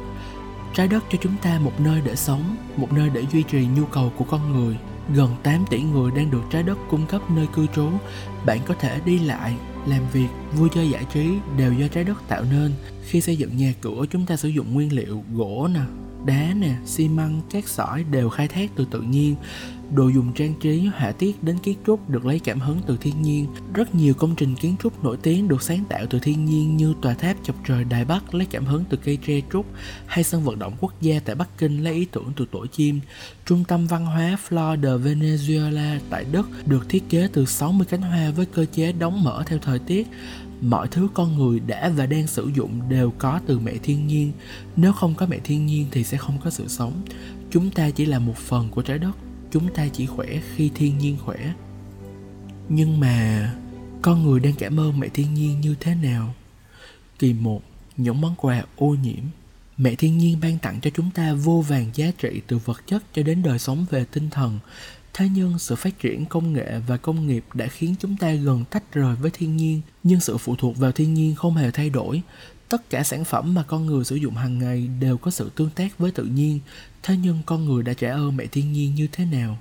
Trái 0.74 0.88
đất 0.88 1.04
cho 1.10 1.18
chúng 1.22 1.38
ta 1.42 1.60
một 1.60 1.80
nơi 1.80 2.02
để 2.06 2.16
sống, 2.16 2.56
một 2.76 2.94
nơi 2.94 3.10
để 3.10 3.26
duy 3.32 3.44
trì 3.44 3.68
nhu 3.76 3.86
cầu 3.86 4.12
của 4.18 4.26
con 4.26 4.54
người. 4.54 4.78
Gần 5.14 5.36
8 5.44 5.66
tỷ 5.70 5.82
người 5.82 6.12
đang 6.12 6.32
được 6.32 6.42
trái 6.50 6.64
đất 6.64 6.78
cung 6.90 7.06
cấp 7.06 7.22
nơi 7.32 7.48
cư 7.54 7.68
trú. 7.76 7.90
Bạn 8.46 8.60
có 8.66 8.74
thể 8.80 9.00
đi 9.06 9.20
lại, 9.20 9.56
làm 9.86 10.02
việc, 10.14 10.28
vui 10.54 10.70
chơi 10.76 10.90
giải 10.90 11.06
trí 11.14 11.30
đều 11.58 11.74
do 11.74 11.88
trái 11.88 12.04
đất 12.04 12.22
tạo 12.28 12.44
nên. 12.52 12.72
Khi 13.06 13.22
xây 13.22 13.38
dựng 13.38 13.58
nhà 13.58 13.74
cửa 13.82 14.06
chúng 14.10 14.26
ta 14.26 14.38
sử 14.38 14.50
dụng 14.50 14.74
nguyên 14.74 14.94
liệu 14.94 15.24
gỗ 15.34 15.68
nè, 15.74 15.82
đá 16.26 16.54
nè, 16.54 16.76
xi 16.86 17.08
măng, 17.08 17.42
cát 17.50 17.68
sỏi 17.68 18.04
đều 18.04 18.30
khai 18.30 18.48
thác 18.48 18.70
từ 18.76 18.86
tự 18.92 19.02
nhiên. 19.02 19.36
Đồ 19.94 20.08
dùng 20.08 20.34
trang 20.34 20.54
trí, 20.62 20.86
họa 20.86 21.12
tiết 21.12 21.44
đến 21.44 21.58
kiến 21.58 21.78
trúc 21.86 22.10
được 22.10 22.26
lấy 22.26 22.40
cảm 22.40 22.60
hứng 22.60 22.80
từ 22.88 22.98
thiên 23.02 23.22
nhiên. 23.22 23.48
Rất 23.74 23.96
nhiều 23.96 24.14
công 24.14 24.36
trình 24.36 24.56
kiến 24.56 24.76
trúc 24.84 25.04
nổi 25.04 25.18
tiếng 25.24 25.48
được 25.48 25.62
sáng 25.62 25.84
tạo 25.90 26.06
từ 26.10 26.20
thiên 26.20 26.46
nhiên 26.46 26.78
như 26.78 26.94
tòa 27.02 27.14
tháp 27.14 27.38
chọc 27.44 27.56
trời 27.68 27.84
Đài 27.84 28.06
Bắc 28.06 28.34
lấy 28.36 28.48
cảm 28.52 28.66
hứng 28.66 28.84
từ 28.90 28.98
cây 28.98 29.18
tre 29.28 29.42
trúc 29.52 29.66
hay 30.06 30.24
sân 30.24 30.44
vận 30.44 30.60
động 30.60 30.74
quốc 30.80 30.94
gia 31.02 31.20
tại 31.20 31.36
Bắc 31.36 31.58
Kinh 31.58 31.84
lấy 31.84 31.94
ý 31.94 32.06
tưởng 32.06 32.32
từ 32.36 32.46
tổ 32.52 32.66
chim. 32.66 33.00
Trung 33.46 33.64
tâm 33.68 33.88
văn 33.88 34.06
hóa 34.06 34.38
Flor 34.50 34.82
de 34.82 35.10
Venezuela 35.10 36.00
tại 36.10 36.26
Đức 36.32 36.50
được 36.66 36.90
thiết 36.90 37.10
kế 37.10 37.28
từ 37.34 37.46
60 37.46 37.88
cánh 37.90 38.02
hoa 38.02 38.32
với 38.32 38.46
cơ 38.46 38.66
chế 38.66 38.92
đóng 38.92 39.24
mở 39.24 39.44
theo 39.46 39.60
thời 39.60 39.80
tiết 39.80 40.08
mọi 40.62 40.88
thứ 40.88 41.08
con 41.14 41.38
người 41.38 41.60
đã 41.60 41.90
và 41.90 42.06
đang 42.06 42.28
sử 42.28 42.52
dụng 42.56 42.90
đều 42.90 43.14
có 43.18 43.40
từ 43.46 43.60
mẹ 43.60 43.74
thiên 43.84 44.08
nhiên. 44.08 44.32
Nếu 44.76 44.94
không 44.94 45.16
có 45.16 45.26
mẹ 45.26 45.40
thiên 45.44 45.66
nhiên 45.66 45.86
thì 45.92 46.04
sẽ 46.04 46.18
không 46.18 46.38
có 46.44 46.50
sự 46.50 46.68
sống. 46.68 47.02
Chúng 47.52 47.70
ta 47.70 47.90
chỉ 47.90 48.06
là 48.06 48.20
một 48.20 48.38
phần 48.38 48.70
của 48.70 48.82
trái 48.82 49.00
đất. 49.00 49.12
Chúng 49.52 49.74
ta 49.74 49.88
chỉ 49.88 50.06
khỏe 50.06 50.28
khi 50.56 50.72
thiên 50.76 50.98
nhiên 50.98 51.18
khỏe. 51.26 51.54
Nhưng 52.70 53.00
mà, 53.00 53.54
con 54.02 54.24
người 54.24 54.40
đang 54.40 54.54
cảm 54.54 54.80
ơn 54.80 55.00
mẹ 55.00 55.08
thiên 55.08 55.34
nhiên 55.34 55.62
như 55.62 55.76
thế 55.80 55.96
nào? 55.96 56.34
Kỳ 57.20 57.34
một, 57.34 57.62
những 57.98 58.22
món 58.22 58.36
quà 58.38 58.64
ô 58.76 58.96
nhiễm. 59.04 59.24
Mẹ 59.78 59.96
thiên 59.96 60.18
nhiên 60.18 60.38
ban 60.42 60.58
tặng 60.58 60.80
cho 60.82 60.90
chúng 60.94 61.10
ta 61.12 61.34
vô 61.34 61.64
vàng 61.68 61.86
giá 61.94 62.12
trị 62.18 62.42
từ 62.48 62.58
vật 62.58 62.88
chất 62.88 63.04
cho 63.14 63.24
đến 63.24 63.44
đời 63.44 63.60
sống 63.60 63.86
về 63.90 64.06
tinh 64.12 64.30
thần. 64.30 64.60
Thế 65.14 65.30
nhưng 65.36 65.60
sự 65.60 65.76
phát 65.76 66.00
triển 66.00 66.26
công 66.26 66.54
nghệ 66.54 66.80
và 66.88 66.98
công 66.98 67.28
nghiệp 67.28 67.44
đã 67.54 67.68
khiến 67.68 67.96
chúng 68.00 68.18
ta 68.18 68.32
gần 68.32 68.64
tách 68.70 68.94
rời 68.94 69.16
với 69.16 69.32
thiên 69.32 69.58
nhiên, 69.58 69.82
nhưng 70.04 70.20
sự 70.20 70.38
phụ 70.38 70.56
thuộc 70.56 70.78
vào 70.78 70.92
thiên 70.92 71.14
nhiên 71.14 71.36
không 71.36 71.56
hề 71.56 71.72
thay 71.72 71.90
đổi. 71.90 72.22
Tất 72.70 72.90
cả 72.90 73.04
sản 73.04 73.26
phẩm 73.26 73.54
mà 73.54 73.64
con 73.64 73.86
người 73.86 74.06
sử 74.06 74.16
dụng 74.16 74.36
hàng 74.36 74.60
ngày 74.60 74.90
đều 75.00 75.18
có 75.18 75.32
sự 75.32 75.52
tương 75.56 75.70
tác 75.70 75.98
với 75.98 76.12
tự 76.12 76.24
nhiên, 76.24 76.60
thế 77.04 77.18
nhưng 77.18 77.40
con 77.46 77.66
người 77.66 77.84
đã 77.84 77.94
trả 77.94 78.12
ơn 78.12 78.38
mẹ 78.38 78.46
thiên 78.46 78.74
nhiên 78.74 78.96
như 78.96 79.08
thế 79.12 79.26
nào? 79.26 79.58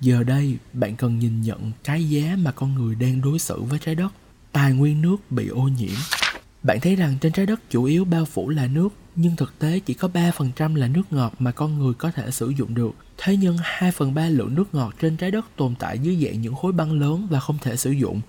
Giờ 0.00 0.22
đây, 0.22 0.56
bạn 0.72 0.96
cần 0.96 1.18
nhìn 1.18 1.42
nhận 1.42 1.72
cái 1.84 2.08
giá 2.08 2.36
mà 2.38 2.52
con 2.52 2.74
người 2.74 2.94
đang 2.94 3.20
đối 3.20 3.38
xử 3.38 3.62
với 3.62 3.78
trái 3.78 3.94
đất. 3.94 4.12
Tài 4.52 4.72
nguyên 4.72 5.02
nước 5.02 5.16
bị 5.30 5.48
ô 5.48 5.62
nhiễm. 5.62 6.23
Bạn 6.64 6.80
thấy 6.80 6.96
rằng 6.96 7.14
trên 7.20 7.32
trái 7.32 7.46
đất 7.46 7.60
chủ 7.70 7.84
yếu 7.84 8.04
bao 8.04 8.24
phủ 8.24 8.48
là 8.48 8.66
nước, 8.66 8.88
nhưng 9.16 9.36
thực 9.36 9.58
tế 9.58 9.80
chỉ 9.86 9.94
có 9.94 10.08
3% 10.14 10.76
là 10.76 10.88
nước 10.88 11.02
ngọt 11.10 11.34
mà 11.38 11.50
con 11.50 11.78
người 11.78 11.94
có 11.94 12.10
thể 12.10 12.30
sử 12.30 12.48
dụng 12.48 12.74
được. 12.74 12.90
Thế 13.18 13.36
nhưng 13.36 13.56
2 13.62 13.92
phần 13.92 14.14
3 14.14 14.28
lượng 14.28 14.54
nước 14.54 14.74
ngọt 14.74 14.94
trên 15.00 15.16
trái 15.16 15.30
đất 15.30 15.44
tồn 15.56 15.74
tại 15.78 15.98
dưới 15.98 16.16
dạng 16.24 16.40
những 16.40 16.54
khối 16.54 16.72
băng 16.72 16.92
lớn 16.92 17.26
và 17.30 17.40
không 17.40 17.58
thể 17.62 17.76
sử 17.76 17.90
dụng. 17.90 18.20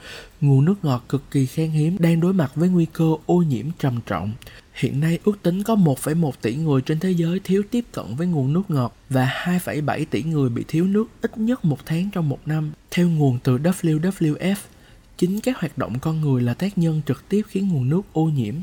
Nguồn 0.42 0.66
nước 0.66 0.76
ngọt 0.84 1.06
cực 1.10 1.32
kỳ 1.32 1.46
khan 1.46 1.70
hiếm 1.70 1.98
đang 2.00 2.20
đối 2.20 2.34
mặt 2.34 2.52
với 2.56 2.70
nguy 2.70 2.86
cơ 2.94 3.12
ô 3.26 3.38
nhiễm 3.38 3.66
trầm 3.80 4.00
trọng. 4.06 4.34
Hiện 4.74 5.00
nay 5.00 5.20
ước 5.24 5.42
tính 5.44 5.64
có 5.64 5.76
1,1 5.76 6.32
tỷ 6.42 6.56
người 6.56 6.82
trên 6.82 7.00
thế 7.00 7.12
giới 7.12 7.40
thiếu 7.44 7.64
tiếp 7.72 7.86
cận 7.92 8.16
với 8.16 8.28
nguồn 8.28 8.54
nước 8.54 8.64
ngọt 8.68 8.96
và 9.10 9.46
2,7 9.46 10.06
tỷ 10.10 10.24
người 10.24 10.50
bị 10.50 10.64
thiếu 10.68 10.86
nước 10.86 11.06
ít 11.22 11.38
nhất 11.38 11.66
một 11.66 11.86
tháng 11.86 12.10
trong 12.14 12.30
một 12.30 12.40
năm. 12.46 12.72
Theo 12.92 13.10
nguồn 13.10 13.40
từ 13.44 13.58
WWF, 13.58 14.56
chính 15.18 15.40
các 15.40 15.60
hoạt 15.60 15.78
động 15.78 16.00
con 16.00 16.22
người 16.22 16.42
là 16.42 16.54
tác 16.54 16.78
nhân 16.78 17.02
trực 17.08 17.30
tiếp 17.30 17.42
khiến 17.48 17.70
nguồn 17.70 17.90
nước 17.90 18.02
ô 18.14 18.24
nhiễm. 18.24 18.56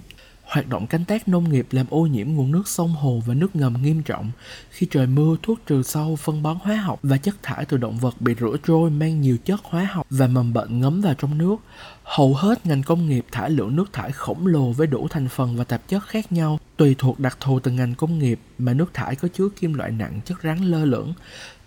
Hoạt 0.53 0.69
động 0.69 0.87
canh 0.87 1.05
tác 1.05 1.29
nông 1.29 1.49
nghiệp 1.49 1.67
làm 1.71 1.87
ô 1.91 2.07
nhiễm 2.07 2.29
nguồn 2.29 2.51
nước 2.51 2.69
sông 2.69 2.95
hồ 2.95 3.23
và 3.27 3.35
nước 3.35 3.57
ngầm 3.57 3.83
nghiêm 3.83 4.03
trọng. 4.03 4.31
Khi 4.71 4.87
trời 4.91 5.07
mưa, 5.07 5.37
thuốc 5.43 5.59
trừ 5.67 5.83
sâu, 5.83 6.17
phân 6.17 6.43
bón 6.43 6.57
hóa 6.63 6.77
học 6.77 6.99
và 7.03 7.17
chất 7.17 7.43
thải 7.43 7.65
từ 7.65 7.77
động 7.77 7.99
vật 7.99 8.21
bị 8.21 8.35
rửa 8.41 8.57
trôi 8.67 8.91
mang 8.91 9.21
nhiều 9.21 9.37
chất 9.45 9.61
hóa 9.65 9.85
học 9.85 10.07
và 10.11 10.27
mầm 10.27 10.53
bệnh 10.53 10.81
ngấm 10.81 11.01
vào 11.01 11.15
trong 11.15 11.39
nước. 11.39 11.57
Hầu 12.03 12.35
hết 12.35 12.67
ngành 12.67 12.83
công 12.83 13.09
nghiệp 13.09 13.27
thải 13.33 13.51
lượng 13.51 13.77
nước 13.77 13.93
thải 13.93 14.13
khổng 14.13 14.47
lồ 14.47 14.73
với 14.73 14.87
đủ 14.87 15.09
thành 15.11 15.29
phần 15.29 15.57
và 15.57 15.65
tạp 15.65 15.89
chất 15.89 16.07
khác 16.07 16.33
nhau, 16.33 16.59
tùy 16.77 16.95
thuộc 16.99 17.21
đặc 17.21 17.37
thù 17.41 17.61
từng 17.61 17.77
ngành 17.77 17.95
công 17.95 18.19
nghiệp 18.19 18.41
mà 18.59 18.75
nước 18.75 18.95
thải 18.95 19.17
có 19.17 19.29
chứa 19.29 19.49
kim 19.61 19.75
loại 19.75 19.91
nặng 19.91 20.21
chất 20.25 20.39
rắn 20.43 20.59
lơ 20.59 20.85
lửng. 20.85 21.15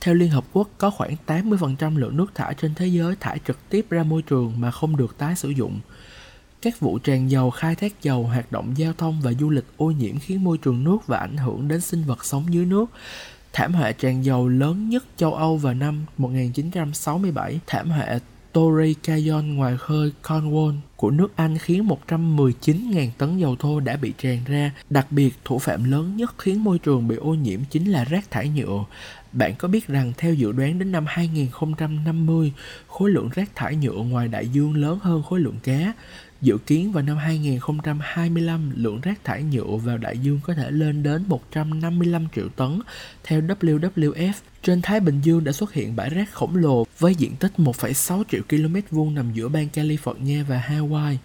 Theo 0.02 0.16
Liên 0.16 0.30
Hợp 0.30 0.44
Quốc, 0.54 0.70
có 0.78 0.90
khoảng 0.90 1.16
80% 1.28 1.98
lượng 1.98 2.18
nước 2.18 2.36
thải 2.36 2.54
trên 2.54 2.76
thế 2.76 2.88
giới 2.88 3.16
thải 3.20 3.40
trực 3.48 3.70
tiếp 3.70 3.86
ra 3.90 4.04
môi 4.04 4.22
trường 4.22 4.54
mà 4.58 4.72
không 4.72 4.98
được 4.98 5.18
tái 5.18 5.36
sử 5.36 5.50
dụng. 5.50 5.80
Các 6.66 6.80
vụ 6.80 7.00
tràn 7.00 7.32
dầu, 7.32 7.52
khai 7.52 7.76
thác 7.76 8.02
dầu, 8.02 8.24
hoạt 8.24 8.52
động 8.52 8.74
giao 8.78 8.94
thông 8.94 9.22
và 9.22 9.34
du 9.34 9.50
lịch 9.50 9.66
ô 9.78 9.92
nhiễm 9.92 10.20
khiến 10.20 10.44
môi 10.44 10.58
trường 10.58 10.84
nước 10.84 10.98
và 11.08 11.18
ảnh 11.18 11.38
hưởng 11.38 11.68
đến 11.68 11.82
sinh 11.82 12.04
vật 12.04 12.26
sống 12.26 12.46
dưới 12.54 12.66
nước. 12.66 12.86
Thảm 13.54 13.74
họa 13.74 13.92
tràn 13.92 14.26
dầu 14.26 14.48
lớn 14.48 14.90
nhất 14.90 15.04
châu 15.18 15.34
Âu 15.34 15.58
vào 15.58 15.74
năm 15.74 16.06
1967, 16.18 17.60
thảm 17.68 17.90
họa 17.90 18.20
Torrey 18.54 18.94
Canyon 18.94 19.56
ngoài 19.56 19.78
khơi 19.78 20.12
Cornwall 20.24 20.74
của 20.96 21.12
nước 21.12 21.32
Anh 21.36 21.58
khiến 21.58 21.88
119.000 22.08 23.10
tấn 23.18 23.38
dầu 23.38 23.56
thô 23.56 23.80
đã 23.80 23.98
bị 23.98 24.14
tràn 24.18 24.40
ra. 24.46 24.72
Đặc 24.90 25.08
biệt, 25.12 25.34
thủ 25.46 25.60
phạm 25.60 25.84
lớn 25.84 26.18
nhất 26.18 26.36
khiến 26.38 26.64
môi 26.64 26.80
trường 26.80 27.08
bị 27.08 27.16
ô 27.16 27.34
nhiễm 27.34 27.60
chính 27.70 27.92
là 27.92 28.04
rác 28.04 28.32
thải 28.32 28.50
nhựa. 28.50 28.84
Bạn 29.36 29.56
có 29.56 29.68
biết 29.68 29.88
rằng 29.88 30.14
theo 30.18 30.34
dự 30.34 30.52
đoán 30.52 30.80
đến 30.80 30.92
năm 30.92 31.06
2050, 31.08 32.54
khối 32.88 33.10
lượng 33.10 33.30
rác 33.36 33.56
thải 33.56 33.76
nhựa 33.76 33.92
ngoài 33.92 34.28
đại 34.28 34.48
dương 34.48 34.76
lớn 34.76 35.00
hơn 35.02 35.24
khối 35.24 35.40
lượng 35.40 35.60
cá. 35.64 35.94
Dự 36.42 36.58
kiến 36.58 36.92
vào 36.92 37.04
năm 37.04 37.18
2025, 37.18 38.72
lượng 38.76 39.02
rác 39.02 39.24
thải 39.24 39.44
nhựa 39.44 39.78
vào 39.84 39.98
đại 39.98 40.18
dương 40.18 40.40
có 40.44 40.54
thể 40.54 40.72
lên 40.72 41.04
đến 41.04 41.24
155 41.28 42.28
triệu 42.36 42.50
tấn. 42.50 42.80
Theo 43.24 43.42
WWF, 43.42 44.34
trên 44.64 44.82
Thái 44.82 45.00
Bình 45.00 45.22
Dương 45.22 45.44
đã 45.44 45.52
xuất 45.52 45.74
hiện 45.74 45.96
bãi 45.96 46.10
rác 46.10 46.32
khổng 46.32 46.56
lồ 46.56 46.86
với 47.00 47.16
diện 47.16 47.36
tích 47.36 47.52
1,6 47.58 48.24
triệu 48.32 48.42
km 48.50 48.76
vuông 48.96 49.16
nằm 49.16 49.34
giữa 49.34 49.48
bang 49.48 49.68
California 49.74 50.44
và 50.44 50.64
Hawaii. 50.70 51.16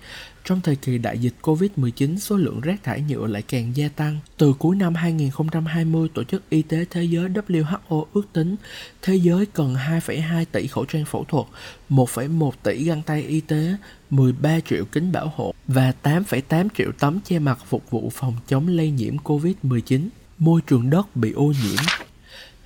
Trong 0.44 0.60
thời 0.60 0.76
kỳ 0.76 0.98
đại 0.98 1.18
dịch 1.18 1.34
Covid-19, 1.42 2.18
số 2.18 2.36
lượng 2.36 2.60
rác 2.60 2.82
thải 2.82 3.04
nhựa 3.08 3.26
lại 3.26 3.42
càng 3.42 3.76
gia 3.76 3.88
tăng. 3.88 4.18
Từ 4.36 4.52
cuối 4.58 4.76
năm 4.76 4.94
2020, 4.94 6.08
Tổ 6.14 6.24
chức 6.24 6.50
Y 6.50 6.62
tế 6.62 6.84
Thế 6.90 7.04
giới 7.04 7.28
WHO 7.28 8.04
ước 8.12 8.32
tính 8.32 8.56
thế 9.02 9.14
giới 9.14 9.46
cần 9.46 9.74
2,2 9.74 10.44
tỷ 10.52 10.66
khẩu 10.66 10.84
trang 10.84 11.04
phẫu 11.04 11.24
thuật, 11.24 11.46
1,1 11.90 12.50
tỷ 12.62 12.84
găng 12.84 13.02
tay 13.02 13.22
y 13.22 13.40
tế, 13.40 13.76
13 14.10 14.60
triệu 14.60 14.84
kính 14.84 15.12
bảo 15.12 15.32
hộ 15.36 15.54
và 15.68 15.92
8,8 16.02 16.68
triệu 16.78 16.92
tấm 16.98 17.18
che 17.24 17.38
mặt 17.38 17.58
phục 17.68 17.90
vụ 17.90 18.10
phòng 18.14 18.34
chống 18.48 18.68
lây 18.68 18.90
nhiễm 18.90 19.16
Covid-19. 19.16 20.08
Môi 20.38 20.60
trường 20.66 20.90
đất 20.90 21.16
bị 21.16 21.32
ô 21.32 21.52
nhiễm 21.62 21.84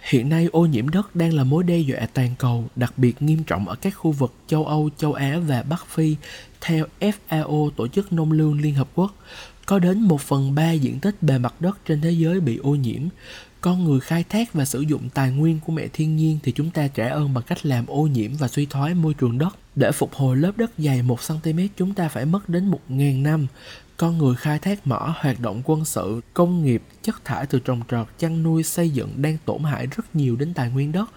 Hiện 0.04 0.28
nay 0.28 0.48
ô 0.52 0.66
nhiễm 0.66 0.88
đất 0.88 1.16
đang 1.16 1.34
là 1.34 1.44
mối 1.44 1.64
đe 1.64 1.78
dọa 1.78 2.06
toàn 2.14 2.34
cầu, 2.38 2.64
đặc 2.76 2.92
biệt 2.96 3.22
nghiêm 3.22 3.44
trọng 3.44 3.68
ở 3.68 3.74
các 3.74 3.90
khu 3.90 4.12
vực 4.12 4.34
châu 4.46 4.66
Âu, 4.66 4.90
châu 4.98 5.12
Á 5.12 5.38
và 5.46 5.62
Bắc 5.62 5.86
Phi. 5.86 6.16
Theo 6.64 6.86
FAO, 7.00 7.70
Tổ 7.70 7.88
chức 7.88 8.12
Nông 8.12 8.32
lương 8.32 8.60
Liên 8.60 8.74
Hợp 8.74 8.88
Quốc, 8.94 9.14
có 9.66 9.78
đến 9.78 10.00
1 10.00 10.20
phần 10.20 10.54
3 10.54 10.72
diện 10.72 11.00
tích 11.00 11.22
bề 11.22 11.38
mặt 11.38 11.60
đất 11.60 11.78
trên 11.86 12.00
thế 12.00 12.10
giới 12.10 12.40
bị 12.40 12.56
ô 12.56 12.74
nhiễm. 12.74 13.02
Con 13.64 13.84
người 13.84 14.00
khai 14.00 14.24
thác 14.28 14.52
và 14.52 14.64
sử 14.64 14.80
dụng 14.80 15.08
tài 15.14 15.30
nguyên 15.30 15.60
của 15.66 15.72
mẹ 15.72 15.88
thiên 15.92 16.16
nhiên 16.16 16.38
thì 16.42 16.52
chúng 16.52 16.70
ta 16.70 16.88
trả 16.88 17.08
ơn 17.08 17.34
bằng 17.34 17.44
cách 17.46 17.66
làm 17.66 17.86
ô 17.86 18.02
nhiễm 18.02 18.30
và 18.38 18.48
suy 18.48 18.66
thoái 18.66 18.94
môi 18.94 19.14
trường 19.14 19.38
đất. 19.38 19.56
Để 19.74 19.92
phục 19.92 20.14
hồi 20.14 20.36
lớp 20.36 20.52
đất 20.56 20.70
dày 20.78 21.02
1cm 21.02 21.68
chúng 21.76 21.94
ta 21.94 22.08
phải 22.08 22.24
mất 22.24 22.48
đến 22.48 22.70
1.000 22.70 23.22
năm 23.22 23.46
con 23.96 24.18
người 24.18 24.34
khai 24.34 24.58
thác 24.58 24.86
mỏ, 24.86 25.14
hoạt 25.20 25.40
động 25.40 25.62
quân 25.64 25.84
sự, 25.84 26.20
công 26.34 26.64
nghiệp, 26.64 26.82
chất 27.02 27.24
thải 27.24 27.46
từ 27.46 27.58
trồng 27.58 27.80
trọt, 27.90 28.06
chăn 28.18 28.42
nuôi, 28.42 28.62
xây 28.62 28.90
dựng 28.90 29.22
đang 29.22 29.38
tổn 29.44 29.62
hại 29.62 29.86
rất 29.86 30.16
nhiều 30.16 30.36
đến 30.36 30.54
tài 30.54 30.70
nguyên 30.70 30.92
đất. 30.92 31.10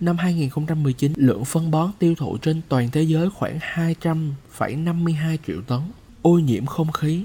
Năm 0.00 0.16
2019, 0.16 1.12
lượng 1.16 1.44
phân 1.44 1.70
bón 1.70 1.90
tiêu 1.98 2.14
thụ 2.14 2.36
trên 2.36 2.60
toàn 2.68 2.90
thế 2.90 3.02
giới 3.02 3.30
khoảng 3.30 3.58
200,52 3.58 5.36
triệu 5.46 5.60
tấn. 5.62 5.80
Ô 6.22 6.38
nhiễm 6.38 6.66
không 6.66 6.92
khí 6.92 7.24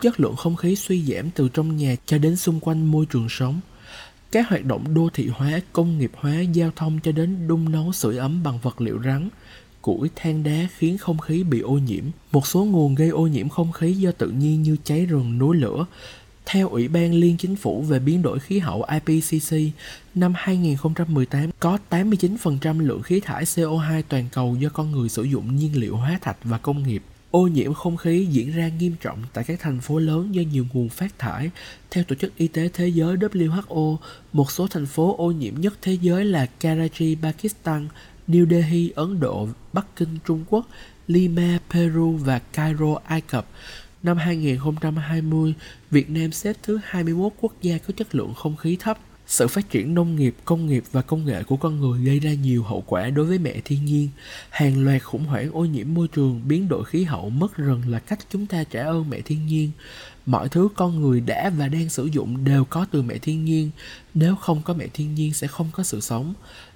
Chất 0.00 0.20
lượng 0.20 0.36
không 0.36 0.56
khí 0.56 0.76
suy 0.76 1.02
giảm 1.04 1.30
từ 1.30 1.48
trong 1.48 1.76
nhà 1.76 1.96
cho 2.06 2.18
đến 2.18 2.36
xung 2.36 2.60
quanh 2.60 2.86
môi 2.86 3.06
trường 3.06 3.28
sống. 3.28 3.60
Các 4.36 4.48
hoạt 4.48 4.64
động 4.64 4.94
đô 4.94 5.08
thị 5.14 5.28
hóa, 5.28 5.60
công 5.72 5.98
nghiệp 5.98 6.10
hóa, 6.14 6.40
giao 6.40 6.70
thông 6.76 6.98
cho 7.02 7.12
đến 7.12 7.48
đun 7.48 7.72
nấu 7.72 7.92
sưởi 7.92 8.16
ấm 8.16 8.42
bằng 8.42 8.58
vật 8.62 8.80
liệu 8.80 9.02
rắn, 9.04 9.28
củi, 9.82 10.10
than 10.16 10.42
đá 10.42 10.68
khiến 10.76 10.98
không 10.98 11.18
khí 11.18 11.42
bị 11.42 11.60
ô 11.60 11.72
nhiễm. 11.72 12.04
Một 12.32 12.46
số 12.46 12.64
nguồn 12.64 12.94
gây 12.94 13.08
ô 13.08 13.26
nhiễm 13.26 13.48
không 13.48 13.72
khí 13.72 13.92
do 13.92 14.12
tự 14.12 14.30
nhiên 14.30 14.62
như 14.62 14.76
cháy 14.84 15.06
rừng, 15.06 15.38
núi 15.38 15.56
lửa. 15.56 15.86
Theo 16.46 16.68
Ủy 16.68 16.88
ban 16.88 17.14
Liên 17.14 17.36
Chính 17.36 17.56
phủ 17.56 17.82
về 17.82 17.98
biến 17.98 18.22
đổi 18.22 18.38
khí 18.38 18.58
hậu 18.58 18.84
IPCC, 19.06 19.56
năm 20.14 20.32
2018 20.36 21.50
có 21.60 21.78
89% 21.90 22.80
lượng 22.80 23.02
khí 23.02 23.20
thải 23.20 23.44
CO2 23.44 24.02
toàn 24.08 24.24
cầu 24.32 24.56
do 24.60 24.68
con 24.68 24.92
người 24.92 25.08
sử 25.08 25.22
dụng 25.22 25.56
nhiên 25.56 25.80
liệu 25.80 25.96
hóa 25.96 26.18
thạch 26.22 26.36
và 26.44 26.58
công 26.58 26.82
nghiệp. 26.82 27.02
Ô 27.36 27.46
nhiễm 27.46 27.74
không 27.74 27.96
khí 27.96 28.26
diễn 28.30 28.52
ra 28.52 28.68
nghiêm 28.68 28.94
trọng 29.00 29.18
tại 29.32 29.44
các 29.44 29.60
thành 29.60 29.80
phố 29.80 29.98
lớn 29.98 30.34
do 30.34 30.42
nhiều 30.52 30.66
nguồn 30.72 30.88
phát 30.88 31.18
thải. 31.18 31.50
Theo 31.90 32.04
Tổ 32.04 32.14
chức 32.14 32.36
Y 32.36 32.48
tế 32.48 32.68
Thế 32.72 32.88
giới 32.88 33.16
WHO, 33.16 33.96
một 34.32 34.50
số 34.50 34.66
thành 34.66 34.86
phố 34.86 35.16
ô 35.18 35.30
nhiễm 35.30 35.54
nhất 35.60 35.74
thế 35.82 35.98
giới 36.00 36.24
là 36.24 36.46
Karachi, 36.46 37.16
Pakistan, 37.22 37.88
New 38.28 38.50
Delhi, 38.50 38.92
Ấn 38.94 39.20
Độ, 39.20 39.48
Bắc 39.72 39.86
Kinh, 39.96 40.18
Trung 40.26 40.44
Quốc, 40.50 40.66
Lima, 41.06 41.58
Peru 41.70 42.16
và 42.16 42.38
Cairo, 42.38 42.94
Ai 43.04 43.20
Cập. 43.20 43.46
Năm 44.02 44.16
2020, 44.16 45.54
Việt 45.90 46.10
Nam 46.10 46.32
xếp 46.32 46.56
thứ 46.62 46.78
21 46.84 47.32
quốc 47.40 47.52
gia 47.62 47.78
có 47.78 47.94
chất 47.96 48.14
lượng 48.14 48.34
không 48.34 48.56
khí 48.56 48.76
thấp 48.80 48.98
sự 49.26 49.48
phát 49.48 49.70
triển 49.70 49.94
nông 49.94 50.16
nghiệp, 50.16 50.34
công 50.44 50.66
nghiệp 50.66 50.84
và 50.92 51.02
công 51.02 51.24
nghệ 51.24 51.42
của 51.42 51.56
con 51.56 51.80
người 51.80 52.04
gây 52.04 52.20
ra 52.20 52.32
nhiều 52.32 52.62
hậu 52.62 52.84
quả 52.86 53.10
đối 53.10 53.26
với 53.26 53.38
mẹ 53.38 53.60
thiên 53.64 53.84
nhiên. 53.84 54.08
Hàng 54.50 54.84
loạt 54.84 55.02
khủng 55.02 55.24
hoảng 55.24 55.50
ô 55.52 55.64
nhiễm 55.64 55.94
môi 55.94 56.08
trường, 56.08 56.42
biến 56.48 56.68
đổi 56.68 56.84
khí 56.84 57.04
hậu, 57.04 57.30
mất 57.30 57.56
rừng 57.56 57.82
là 57.88 57.98
cách 57.98 58.18
chúng 58.30 58.46
ta 58.46 58.64
trả 58.64 58.84
ơn 58.84 59.10
mẹ 59.10 59.20
thiên 59.20 59.46
nhiên. 59.46 59.70
Mọi 60.26 60.48
thứ 60.48 60.68
con 60.76 61.00
người 61.00 61.20
đã 61.20 61.50
và 61.50 61.68
đang 61.68 61.88
sử 61.88 62.04
dụng 62.04 62.44
đều 62.44 62.64
có 62.64 62.86
từ 62.90 63.02
mẹ 63.02 63.18
thiên 63.18 63.44
nhiên. 63.44 63.70
Nếu 64.14 64.36
không 64.36 64.62
có 64.62 64.74
mẹ 64.74 64.86
thiên 64.94 65.14
nhiên 65.14 65.34
sẽ 65.34 65.46
không 65.46 65.70
có 65.72 65.82
sự 65.82 66.00
sống. 66.00 66.34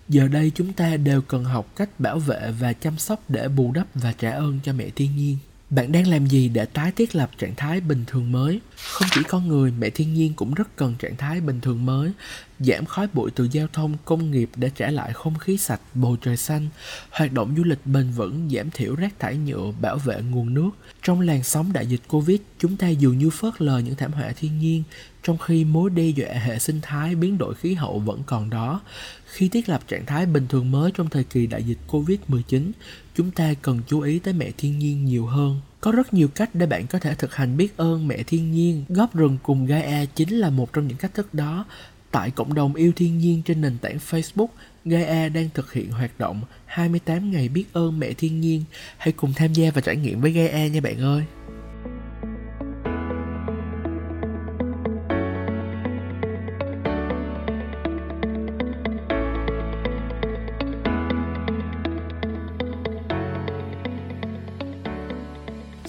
Giờ 0.09 0.29
đây 0.29 0.53
chúng 0.55 0.73
ta 0.73 0.97
đều 0.97 1.23
cần 1.23 1.45
học 1.45 1.73
cách 1.77 2.01
bảo 2.01 2.19
vệ 2.19 2.53
và 2.61 2.73
chăm 2.73 2.99
sóc 2.99 3.21
để 3.29 3.49
bù 3.49 3.73
đắp 3.73 3.87
và 3.95 4.13
trả 4.13 4.31
ơn 4.31 4.59
cho 4.65 4.73
mẹ 4.73 4.91
thiên 4.91 5.17
nhiên. 5.17 5.37
Bạn 5.71 5.93
đang 5.93 6.07
làm 6.07 6.27
gì 6.27 6.49
để 6.49 6.65
tái 6.65 6.93
thiết 6.97 7.15
lập 7.15 7.31
trạng 7.39 7.55
thái 7.55 7.81
bình 7.81 8.05
thường 8.07 8.33
mới? 8.33 8.61
Không 8.77 9.09
chỉ 9.15 9.23
con 9.29 9.49
người, 9.49 9.73
mẹ 9.79 9.91
thiên 9.91 10.15
nhiên 10.15 10.33
cũng 10.37 10.55
rất 10.55 10.77
cần 10.77 10.95
trạng 10.99 11.17
thái 11.17 11.41
bình 11.41 11.61
thường 11.61 11.87
mới. 11.87 12.11
Giảm 12.59 12.85
khói 12.85 13.07
bụi 13.13 13.31
từ 13.31 13.49
giao 13.53 13.67
thông, 13.73 13.97
công 14.05 14.31
nghiệp 14.31 14.51
để 14.57 14.71
trả 14.77 14.91
lại 14.91 15.13
không 15.13 15.39
khí 15.39 15.57
sạch, 15.57 15.81
bầu 15.95 16.17
trời 16.23 16.37
xanh. 16.37 16.69
Hoạt 17.11 17.33
động 17.33 17.55
du 17.57 17.65
lịch 17.65 17.87
bền 17.87 18.11
vững, 18.11 18.51
giảm 18.55 18.71
thiểu 18.71 18.95
rác 18.95 19.19
thải 19.19 19.37
nhựa, 19.37 19.73
bảo 19.81 19.99
vệ 19.99 20.23
nguồn 20.31 20.55
nước. 20.55 20.71
Trong 21.03 21.21
làn 21.21 21.43
sóng 21.43 21.73
đại 21.73 21.87
dịch 21.87 22.01
Covid, 22.09 22.41
chúng 22.59 22.77
ta 22.77 22.89
dường 22.89 23.19
như 23.19 23.31
phớt 23.31 23.63
lờ 23.63 23.79
những 23.79 23.95
thảm 23.95 24.13
họa 24.13 24.33
thiên 24.37 24.59
nhiên, 24.59 24.83
trong 25.23 25.39
khi 25.39 25.65
mối 25.65 25.91
đe 25.91 26.05
dọa 26.05 26.29
hệ 26.29 26.59
sinh 26.59 26.81
thái 26.83 27.15
biến 27.15 27.39
đổi 27.39 27.55
khí 27.55 27.75
hậu 27.75 27.99
vẫn 27.99 28.23
còn 28.27 28.51
đó. 28.51 28.81
Khi 29.27 29.49
thiết 29.49 29.69
lập 29.69 29.81
trạng 29.89 30.07
thái 30.07 30.27
bình 30.27 30.47
thường 30.49 30.71
mới 30.71 30.91
trong 30.95 31.09
thời 31.09 31.25
kỳ 31.25 31.47
đại 31.47 31.63
dịch 31.63 31.79
Covid-19, 31.89 32.71
chúng 33.15 33.31
ta 33.31 33.55
cần 33.63 33.81
chú 33.89 34.01
ý 34.01 34.19
tới 34.19 34.35
mẹ 34.35 34.51
thiên 34.59 34.79
nhiên 34.79 35.05
nhiều 35.05 35.27
hơn. 35.27 35.61
Có 35.81 35.93
rất 35.93 36.15
nhiều 36.15 36.29
cách 36.29 36.51
để 36.55 36.67
bạn 36.67 36.87
có 36.87 36.99
thể 36.99 37.15
thực 37.15 37.35
hành 37.35 37.57
biết 37.57 37.77
ơn 37.77 38.09
mẹ 38.09 38.23
thiên 38.23 38.53
nhiên. 38.53 38.85
Góp 38.89 39.15
rừng 39.17 39.39
cùng 39.43 39.67
Gaia 39.67 40.07
chính 40.07 40.39
là 40.39 40.51
một 40.51 40.73
trong 40.73 40.89
những 40.89 40.99
cách 40.99 41.15
thức 41.15 41.35
đó. 41.35 41.65
Tại 42.11 42.31
cộng 42.31 42.55
đồng 42.55 42.75
yêu 42.75 42.93
thiên 42.97 43.19
nhiên 43.19 43.43
trên 43.43 43.61
nền 43.61 43.79
tảng 43.79 43.99
Facebook, 44.11 44.47
Gaia 44.85 45.29
đang 45.29 45.49
thực 45.55 45.73
hiện 45.73 45.91
hoạt 45.91 46.19
động 46.19 46.41
28 46.67 47.31
ngày 47.31 47.49
biết 47.49 47.65
ơn 47.73 47.99
mẹ 47.99 48.13
thiên 48.13 48.41
nhiên. 48.41 48.65
Hãy 48.97 49.13
cùng 49.13 49.33
tham 49.37 49.53
gia 49.53 49.71
và 49.71 49.81
trải 49.81 49.97
nghiệm 49.97 50.21
với 50.21 50.33
Gaia 50.33 50.69
nha 50.69 50.81
bạn 50.81 51.01
ơi. 51.01 51.25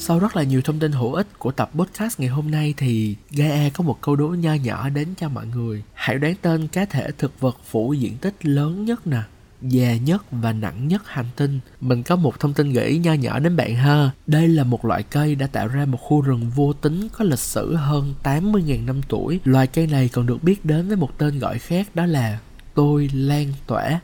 Sau 0.03 0.19
rất 0.19 0.35
là 0.35 0.43
nhiều 0.43 0.61
thông 0.61 0.79
tin 0.79 0.91
hữu 0.91 1.13
ích 1.13 1.39
của 1.39 1.51
tập 1.51 1.71
podcast 1.75 2.19
ngày 2.19 2.29
hôm 2.29 2.51
nay 2.51 2.73
thì 2.77 3.15
Gaia 3.31 3.69
có 3.69 3.83
một 3.83 3.97
câu 4.01 4.15
đố 4.15 4.27
nho 4.27 4.53
nhỏ 4.53 4.89
đến 4.89 5.07
cho 5.17 5.29
mọi 5.29 5.45
người. 5.47 5.83
Hãy 5.93 6.17
đoán 6.17 6.35
tên 6.41 6.67
cá 6.67 6.85
thể 6.85 7.07
thực 7.17 7.39
vật 7.39 7.57
phủ 7.69 7.93
diện 7.93 8.17
tích 8.17 8.45
lớn 8.45 8.85
nhất 8.85 9.07
nè, 9.07 9.21
già 9.61 9.95
nhất 9.95 10.25
và 10.31 10.53
nặng 10.53 10.87
nhất 10.87 11.01
hành 11.05 11.25
tinh. 11.35 11.59
Mình 11.81 12.03
có 12.03 12.15
một 12.15 12.39
thông 12.39 12.53
tin 12.53 12.73
gợi 12.73 12.85
ý 12.85 12.97
nho 12.97 13.13
nhỏ 13.13 13.39
đến 13.39 13.55
bạn 13.55 13.75
ha. 13.75 14.11
Đây 14.27 14.47
là 14.47 14.63
một 14.63 14.85
loại 14.85 15.03
cây 15.03 15.35
đã 15.35 15.47
tạo 15.47 15.67
ra 15.67 15.85
một 15.85 15.97
khu 16.01 16.21
rừng 16.21 16.49
vô 16.55 16.73
tính 16.73 17.07
có 17.17 17.25
lịch 17.25 17.39
sử 17.39 17.75
hơn 17.75 18.13
80.000 18.23 18.85
năm 18.85 19.01
tuổi. 19.07 19.39
Loài 19.43 19.67
cây 19.67 19.87
này 19.87 20.09
còn 20.13 20.25
được 20.25 20.43
biết 20.43 20.65
đến 20.65 20.87
với 20.87 20.97
một 20.97 21.17
tên 21.17 21.39
gọi 21.39 21.59
khác, 21.59 21.87
đó 21.95 22.05
là 22.05 22.39
tôi 22.73 23.09
lan 23.13 23.53
tỏa. 23.67 23.99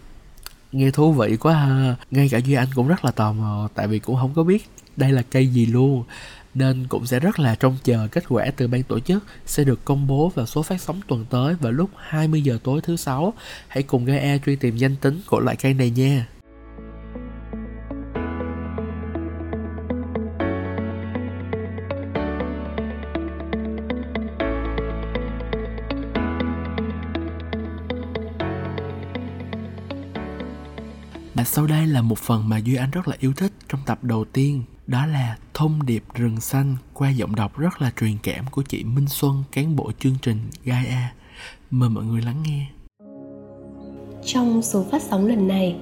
Nghe 0.71 0.91
thú 0.91 1.11
vị 1.11 1.37
quá 1.37 1.53
ha. 1.53 1.95
Ngay 2.11 2.29
cả 2.29 2.37
Duy 2.37 2.53
Anh 2.53 2.67
cũng 2.75 2.87
rất 2.87 3.05
là 3.05 3.11
tò 3.11 3.33
mò, 3.33 3.69
tại 3.75 3.87
vì 3.87 3.99
cũng 3.99 4.15
không 4.15 4.33
có 4.33 4.43
biết 4.43 4.69
đây 4.97 5.11
là 5.11 5.21
cây 5.21 5.47
gì 5.47 5.65
luôn 5.65 6.03
nên 6.53 6.87
cũng 6.87 7.05
sẽ 7.05 7.19
rất 7.19 7.39
là 7.39 7.55
trông 7.55 7.77
chờ 7.83 8.07
kết 8.11 8.23
quả 8.29 8.45
từ 8.57 8.67
ban 8.67 8.83
tổ 8.83 8.99
chức 8.99 9.23
sẽ 9.45 9.63
được 9.63 9.85
công 9.85 10.07
bố 10.07 10.31
vào 10.35 10.45
số 10.45 10.61
phát 10.63 10.81
sóng 10.81 11.01
tuần 11.07 11.25
tới 11.29 11.55
vào 11.55 11.71
lúc 11.71 11.89
20 11.97 12.41
giờ 12.41 12.57
tối 12.63 12.81
thứ 12.83 12.95
sáu. 12.95 13.33
Hãy 13.67 13.83
cùng 13.83 14.05
GE 14.05 14.39
truy 14.45 14.55
tìm 14.55 14.77
danh 14.77 14.95
tính 14.95 15.21
của 15.27 15.39
loại 15.39 15.55
cây 15.55 15.73
này 15.73 15.89
nha. 15.89 16.27
Sau 31.57 31.67
đây 31.67 31.87
là 31.87 32.01
một 32.01 32.17
phần 32.17 32.49
mà 32.49 32.57
Duy 32.57 32.75
Anh 32.75 32.91
rất 32.91 33.07
là 33.07 33.15
yêu 33.19 33.33
thích 33.33 33.51
trong 33.69 33.81
tập 33.85 34.03
đầu 34.03 34.25
tiên 34.25 34.63
đó 34.87 35.05
là 35.05 35.37
thông 35.53 35.85
điệp 35.85 36.03
rừng 36.13 36.39
xanh 36.39 36.75
qua 36.93 37.09
giọng 37.09 37.35
đọc 37.35 37.57
rất 37.57 37.81
là 37.81 37.91
truyền 37.99 38.17
cảm 38.23 38.45
của 38.51 38.61
chị 38.61 38.83
Minh 38.83 39.07
Xuân, 39.07 39.43
cán 39.51 39.75
bộ 39.75 39.91
chương 39.99 40.15
trình 40.21 40.37
Gaia. 40.63 41.13
Mời 41.71 41.89
mọi 41.89 42.03
người 42.03 42.21
lắng 42.21 42.43
nghe. 42.43 42.65
Trong 44.25 44.61
số 44.61 44.85
phát 44.91 45.01
sóng 45.01 45.25
lần 45.25 45.47
này, 45.47 45.75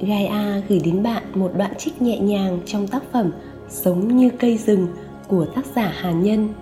Gaia 0.00 0.62
gửi 0.68 0.80
đến 0.84 1.02
bạn 1.02 1.22
một 1.34 1.50
đoạn 1.56 1.72
trích 1.78 2.02
nhẹ 2.02 2.18
nhàng 2.18 2.60
trong 2.66 2.88
tác 2.88 3.02
phẩm 3.12 3.30
Sống 3.68 4.16
như 4.16 4.30
cây 4.38 4.58
rừng 4.58 4.88
của 5.28 5.46
tác 5.54 5.66
giả 5.76 5.92
Hà 6.00 6.10
Nhân. 6.10 6.54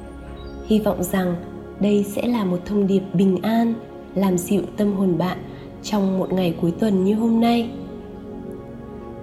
Hy 0.67 0.79
vọng 0.81 1.03
rằng 1.03 1.37
đây 1.81 2.05
sẽ 2.15 2.27
là 2.27 2.45
một 2.45 2.59
thông 2.67 2.87
điệp 2.87 3.03
bình 3.13 3.43
an, 3.43 3.75
làm 4.15 4.39
dịu 4.39 4.63
tâm 4.77 4.93
hồn 4.93 5.19
bạn 5.19 5.39
trong 5.83 6.19
một 6.19 6.33
ngày 6.33 6.55
cuối 6.61 6.73
tuần 6.81 7.05
như 7.05 7.15
hôm 7.15 7.41
nay. 7.41 7.71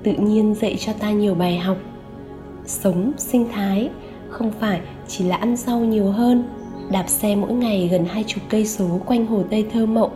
Tự 0.07 0.13
nhiên 0.13 0.55
dạy 0.55 0.75
cho 0.79 0.93
ta 0.93 1.11
nhiều 1.11 1.35
bài 1.35 1.57
học. 1.57 1.77
Sống, 2.65 3.11
sinh 3.17 3.45
thái 3.51 3.89
không 4.29 4.51
phải 4.59 4.81
chỉ 5.07 5.23
là 5.23 5.35
ăn 5.35 5.55
rau 5.55 5.79
nhiều 5.79 6.11
hơn, 6.11 6.43
đạp 6.91 7.03
xe 7.07 7.35
mỗi 7.35 7.53
ngày 7.53 7.89
gần 7.91 8.05
hai 8.05 8.23
chục 8.27 8.43
cây 8.49 8.65
số 8.65 8.99
quanh 9.05 9.25
hồ 9.25 9.43
tây 9.49 9.65
thơ 9.73 9.85
mộng. 9.85 10.11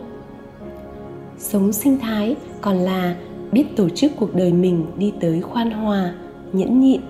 Sống, 1.38 1.72
sinh 1.72 1.98
thái 1.98 2.36
còn 2.60 2.76
là 2.76 3.16
biết 3.52 3.64
tổ 3.76 3.88
chức 3.88 4.12
cuộc 4.16 4.34
đời 4.34 4.52
mình 4.52 4.86
đi 4.96 5.12
tới 5.20 5.40
khoan 5.40 5.70
hòa 5.70 6.14
nhẫn 6.52 6.80
nhịn, 6.80 7.00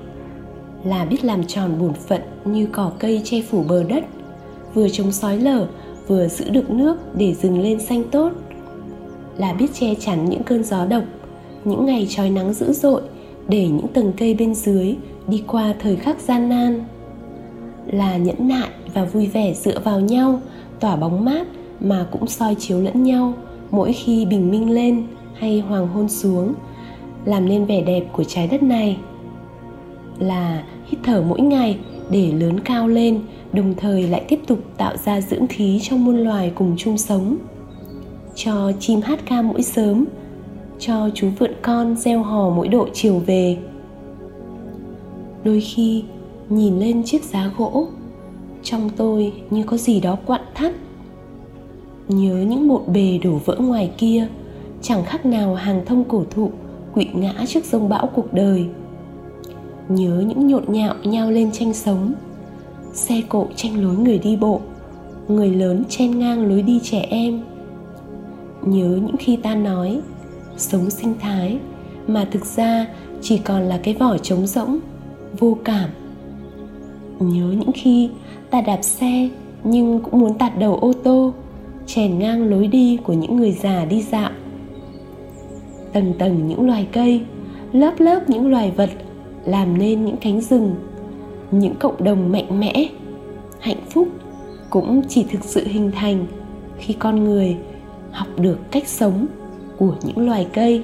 là 0.84 1.04
biết 1.04 1.24
làm 1.24 1.44
tròn 1.44 1.70
bổn 1.80 1.92
phận 1.92 2.22
như 2.44 2.66
cỏ 2.72 2.92
cây 2.98 3.20
che 3.24 3.42
phủ 3.42 3.64
bờ 3.68 3.84
đất, 3.84 4.04
vừa 4.74 4.88
chống 4.88 5.12
sói 5.12 5.38
lở, 5.38 5.66
vừa 6.08 6.28
giữ 6.28 6.50
được 6.50 6.70
nước 6.70 7.16
để 7.16 7.34
rừng 7.34 7.60
lên 7.60 7.80
xanh 7.80 8.04
tốt, 8.10 8.32
là 9.38 9.52
biết 9.52 9.68
che 9.74 9.94
chắn 9.94 10.24
những 10.24 10.42
cơn 10.42 10.64
gió 10.64 10.86
độc 10.86 11.02
những 11.64 11.86
ngày 11.86 12.06
trói 12.10 12.30
nắng 12.30 12.52
dữ 12.52 12.72
dội, 12.72 13.02
để 13.48 13.68
những 13.68 13.88
tầng 13.88 14.12
cây 14.16 14.34
bên 14.34 14.54
dưới 14.54 14.96
đi 15.28 15.42
qua 15.46 15.74
thời 15.80 15.96
khắc 15.96 16.20
gian 16.20 16.48
nan. 16.48 16.84
Là 17.86 18.16
nhẫn 18.16 18.48
nại 18.48 18.68
và 18.94 19.04
vui 19.04 19.26
vẻ 19.26 19.54
dựa 19.54 19.78
vào 19.78 20.00
nhau, 20.00 20.40
tỏa 20.80 20.96
bóng 20.96 21.24
mát 21.24 21.46
mà 21.80 22.06
cũng 22.10 22.26
soi 22.26 22.54
chiếu 22.54 22.80
lẫn 22.80 23.02
nhau, 23.02 23.34
mỗi 23.70 23.92
khi 23.92 24.26
bình 24.26 24.50
minh 24.50 24.70
lên 24.70 25.06
hay 25.34 25.60
hoàng 25.60 25.88
hôn 25.88 26.08
xuống, 26.08 26.54
làm 27.24 27.48
nên 27.48 27.64
vẻ 27.64 27.82
đẹp 27.82 28.04
của 28.12 28.24
trái 28.24 28.46
đất 28.46 28.62
này. 28.62 28.96
Là 30.18 30.64
hít 30.86 31.00
thở 31.04 31.22
mỗi 31.28 31.40
ngày 31.40 31.78
để 32.10 32.32
lớn 32.32 32.60
cao 32.60 32.88
lên, 32.88 33.20
đồng 33.52 33.74
thời 33.76 34.02
lại 34.02 34.24
tiếp 34.28 34.40
tục 34.46 34.58
tạo 34.76 34.96
ra 34.96 35.20
dưỡng 35.20 35.46
khí 35.46 35.80
cho 35.82 35.96
muôn 35.96 36.16
loài 36.16 36.52
cùng 36.54 36.74
chung 36.78 36.98
sống. 36.98 37.36
Cho 38.34 38.72
chim 38.80 39.00
hát 39.00 39.20
ca 39.26 39.42
mỗi 39.42 39.62
sớm 39.62 40.04
cho 40.82 41.10
chú 41.14 41.28
vượn 41.38 41.50
con 41.62 41.96
gieo 41.96 42.22
hò 42.22 42.50
mỗi 42.50 42.68
độ 42.68 42.88
chiều 42.92 43.18
về. 43.26 43.56
Đôi 45.44 45.60
khi 45.60 46.04
nhìn 46.48 46.78
lên 46.78 47.02
chiếc 47.02 47.24
giá 47.24 47.50
gỗ, 47.58 47.86
trong 48.62 48.90
tôi 48.96 49.32
như 49.50 49.62
có 49.62 49.76
gì 49.76 50.00
đó 50.00 50.16
quặn 50.26 50.40
thắt. 50.54 50.72
Nhớ 52.08 52.44
những 52.48 52.68
bộn 52.68 52.82
bề 52.86 53.18
đổ 53.24 53.40
vỡ 53.44 53.56
ngoài 53.58 53.90
kia, 53.98 54.28
chẳng 54.82 55.04
khác 55.04 55.26
nào 55.26 55.54
hàng 55.54 55.82
thông 55.86 56.04
cổ 56.04 56.24
thụ 56.30 56.50
quỵ 56.94 57.06
ngã 57.14 57.34
trước 57.48 57.64
dông 57.64 57.88
bão 57.88 58.06
cuộc 58.06 58.32
đời. 58.32 58.66
Nhớ 59.88 60.24
những 60.26 60.46
nhộn 60.46 60.64
nhạo 60.68 60.94
nhao 61.04 61.30
lên 61.30 61.50
tranh 61.52 61.74
sống, 61.74 62.12
xe 62.92 63.22
cộ 63.28 63.46
tranh 63.56 63.84
lối 63.84 63.96
người 63.96 64.18
đi 64.18 64.36
bộ, 64.36 64.60
người 65.28 65.50
lớn 65.50 65.84
chen 65.88 66.18
ngang 66.18 66.46
lối 66.48 66.62
đi 66.62 66.80
trẻ 66.82 67.06
em. 67.10 67.40
Nhớ 68.62 68.98
những 69.02 69.16
khi 69.18 69.36
ta 69.36 69.54
nói 69.54 70.00
sống 70.62 70.90
sinh 70.90 71.14
thái, 71.20 71.58
mà 72.06 72.24
thực 72.30 72.44
ra 72.44 72.86
chỉ 73.20 73.38
còn 73.38 73.62
là 73.62 73.80
cái 73.82 73.94
vỏ 73.94 74.18
trống 74.18 74.46
rỗng, 74.46 74.78
vô 75.38 75.56
cảm. 75.64 75.90
Nhớ 77.18 77.54
những 77.58 77.72
khi 77.74 78.10
ta 78.50 78.60
đạp 78.60 78.82
xe 78.82 79.28
nhưng 79.64 80.00
cũng 80.00 80.20
muốn 80.20 80.38
tạt 80.38 80.58
đầu 80.58 80.76
ô 80.76 80.92
tô, 80.92 81.32
chèn 81.86 82.18
ngang 82.18 82.50
lối 82.50 82.66
đi 82.66 82.98
của 83.04 83.12
những 83.12 83.36
người 83.36 83.52
già 83.52 83.84
đi 83.84 84.02
dạo. 84.02 84.30
Tầng 85.92 86.12
tầng 86.18 86.46
những 86.46 86.66
loài 86.66 86.88
cây, 86.92 87.20
lớp 87.72 87.94
lớp 87.98 88.30
những 88.30 88.50
loài 88.50 88.72
vật 88.76 88.90
làm 89.44 89.78
nên 89.78 90.04
những 90.04 90.16
cánh 90.16 90.40
rừng, 90.40 90.74
những 91.50 91.74
cộng 91.74 92.04
đồng 92.04 92.32
mạnh 92.32 92.60
mẽ, 92.60 92.88
hạnh 93.60 93.80
phúc 93.90 94.08
cũng 94.70 95.02
chỉ 95.08 95.24
thực 95.30 95.44
sự 95.44 95.66
hình 95.66 95.90
thành 95.94 96.26
khi 96.78 96.94
con 96.94 97.24
người 97.24 97.56
học 98.10 98.28
được 98.36 98.58
cách 98.70 98.88
sống 98.88 99.26
của 99.78 99.96
những 100.02 100.26
loài 100.26 100.48
cây. 100.54 100.82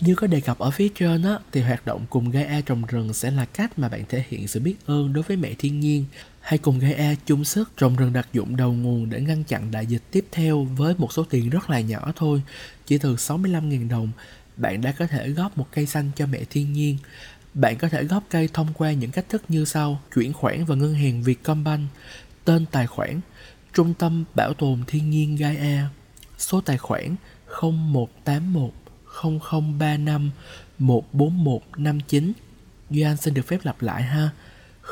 Như 0.00 0.14
có 0.14 0.26
đề 0.26 0.40
cập 0.40 0.58
ở 0.58 0.70
phía 0.70 0.88
trên 0.94 1.22
á, 1.22 1.38
thì 1.52 1.60
hoạt 1.60 1.86
động 1.86 2.06
cùng 2.10 2.30
Gaia 2.30 2.62
trồng 2.66 2.82
rừng 2.88 3.12
sẽ 3.12 3.30
là 3.30 3.44
cách 3.44 3.78
mà 3.78 3.88
bạn 3.88 4.02
thể 4.08 4.24
hiện 4.28 4.48
sự 4.48 4.60
biết 4.60 4.74
ơn 4.86 5.12
đối 5.12 5.22
với 5.22 5.36
mẹ 5.36 5.54
thiên 5.58 5.80
nhiên 5.80 6.04
hãy 6.46 6.58
cùng 6.58 6.78
Gaia 6.78 7.14
chung 7.26 7.44
sức 7.44 7.70
trồng 7.76 7.96
rừng 7.96 8.12
đặc 8.12 8.28
dụng 8.32 8.56
đầu 8.56 8.72
nguồn 8.72 9.10
để 9.10 9.20
ngăn 9.20 9.44
chặn 9.44 9.70
đại 9.70 9.86
dịch 9.86 10.02
tiếp 10.10 10.26
theo 10.32 10.64
với 10.64 10.94
một 10.98 11.12
số 11.12 11.24
tiền 11.24 11.50
rất 11.50 11.70
là 11.70 11.80
nhỏ 11.80 12.12
thôi, 12.16 12.42
chỉ 12.86 12.98
từ 12.98 13.14
65.000 13.14 13.88
đồng. 13.88 14.10
Bạn 14.56 14.80
đã 14.80 14.92
có 14.92 15.06
thể 15.06 15.28
góp 15.28 15.58
một 15.58 15.66
cây 15.72 15.86
xanh 15.86 16.10
cho 16.16 16.26
mẹ 16.26 16.40
thiên 16.50 16.72
nhiên. 16.72 16.98
Bạn 17.54 17.76
có 17.78 17.88
thể 17.88 18.04
góp 18.04 18.24
cây 18.30 18.48
thông 18.52 18.68
qua 18.74 18.92
những 18.92 19.10
cách 19.10 19.24
thức 19.28 19.42
như 19.48 19.64
sau: 19.64 20.00
chuyển 20.14 20.32
khoản 20.32 20.64
vào 20.64 20.76
ngân 20.76 20.94
hàng 20.94 21.22
Vietcombank, 21.22 21.90
tên 22.44 22.66
tài 22.66 22.86
khoản 22.86 23.20
Trung 23.74 23.94
tâm 23.94 24.24
Bảo 24.34 24.54
tồn 24.54 24.82
Thiên 24.86 25.10
nhiên 25.10 25.36
Gaia, 25.36 25.80
số 26.38 26.60
tài 26.60 26.78
khoản 26.78 27.16
0181 27.60 28.70
0035 29.22 30.30
14159. 30.78 32.32
Duy 32.90 33.02
Anh 33.02 33.16
xin 33.16 33.34
được 33.34 33.46
phép 33.46 33.58
lặp 33.64 33.82
lại 33.82 34.02
ha. 34.02 34.30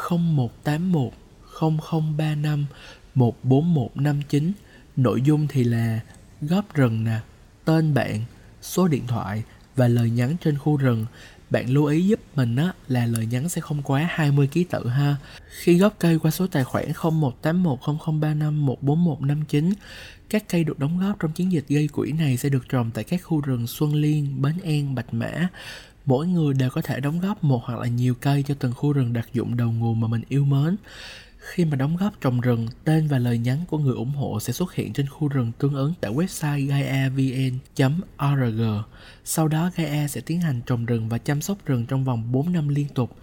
0181 0.09 1.13
0035 1.61 2.67
14159. 3.15 4.53
Nội 4.97 5.23
dung 5.23 5.47
thì 5.49 5.65
là 5.65 6.01
góp 6.41 6.75
rừng 6.75 7.05
nè, 7.05 7.19
tên 7.65 7.95
bạn, 7.95 8.25
số 8.63 8.89
điện 8.89 9.07
thoại 9.07 9.43
và 9.77 9.89
lời 9.89 10.11
nhắn 10.11 10.37
trên 10.41 10.59
khu 10.59 10.77
rừng 10.77 11.07
bạn 11.55 11.71
lưu 11.71 11.85
ý 11.85 12.07
giúp 12.07 12.21
mình 12.37 12.57
á 12.57 12.73
là 12.89 13.07
lời 13.07 13.27
nhắn 13.27 13.49
sẽ 13.49 13.61
không 13.61 13.83
quá 13.83 14.09
20 14.11 14.47
ký 14.47 14.65
tự 14.65 14.89
ha. 14.89 15.17
Khi 15.51 15.79
góp 15.79 15.99
cây 15.99 16.19
qua 16.19 16.31
số 16.31 16.47
tài 16.47 16.65
khoản 16.65 16.93
01810035141159, 16.93 19.73
các 20.31 20.49
cây 20.49 20.65
được 20.65 20.79
đóng 20.79 21.01
góp 21.01 21.21
trong 21.21 21.33
chiến 21.33 21.53
dịch 21.53 21.65
gây 21.69 21.89
quỹ 21.89 22.13
này 22.13 22.37
sẽ 22.37 22.49
được 22.49 22.69
trồng 22.69 22.91
tại 22.95 23.05
các 23.05 23.21
khu 23.25 23.41
rừng 23.41 23.67
Xuân 23.67 23.95
Liên, 23.95 24.43
Bến 24.43 24.55
An, 24.65 24.95
Bạch 24.95 25.15
Mã. 25.15 25.49
Mỗi 26.07 26.27
người 26.27 26.55
đều 26.55 26.71
có 26.71 26.83
thể 26.83 27.01
đóng 27.01 27.21
góp 27.21 27.45
một 27.45 27.63
hoặc 27.65 27.81
là 27.81 27.87
nhiều 27.87 28.15
cây 28.15 28.45
cho 28.49 28.55
từng 28.59 28.73
khu 28.73 28.93
rừng 28.93 29.13
đặc 29.13 29.29
dụng 29.33 29.57
đầu 29.57 29.73
nguồn 29.73 30.01
mà 30.01 30.09
mình 30.09 30.23
yêu 30.29 30.45
mến. 30.45 30.77
Khi 31.45 31.65
mà 31.65 31.77
đóng 31.77 31.97
góp 31.97 32.21
trồng 32.21 32.41
rừng, 32.41 32.69
tên 32.85 33.07
và 33.07 33.19
lời 33.19 33.39
nhắn 33.39 33.65
của 33.69 33.79
người 33.79 33.95
ủng 33.95 34.11
hộ 34.11 34.41
sẽ 34.41 34.53
xuất 34.53 34.75
hiện 34.75 34.93
trên 34.93 35.09
khu 35.09 35.29
rừng 35.29 35.53
tương 35.59 35.75
ứng 35.75 35.95
tại 36.01 36.13
website 36.13 36.67
gaiavn.org. 36.69 38.03
Sau 39.25 39.49
đó 39.49 39.71
Gaia 39.77 40.09
sẽ 40.09 40.21
tiến 40.21 40.41
hành 40.41 40.61
trồng 40.67 40.87
rừng 40.87 41.09
và 41.09 41.19
chăm 41.19 41.41
sóc 41.41 41.59
rừng 41.67 41.87
trong 41.87 42.05
vòng 42.05 42.33
4 42.33 42.53
năm 42.53 42.69
liên 42.69 42.89
tục. 42.89 43.17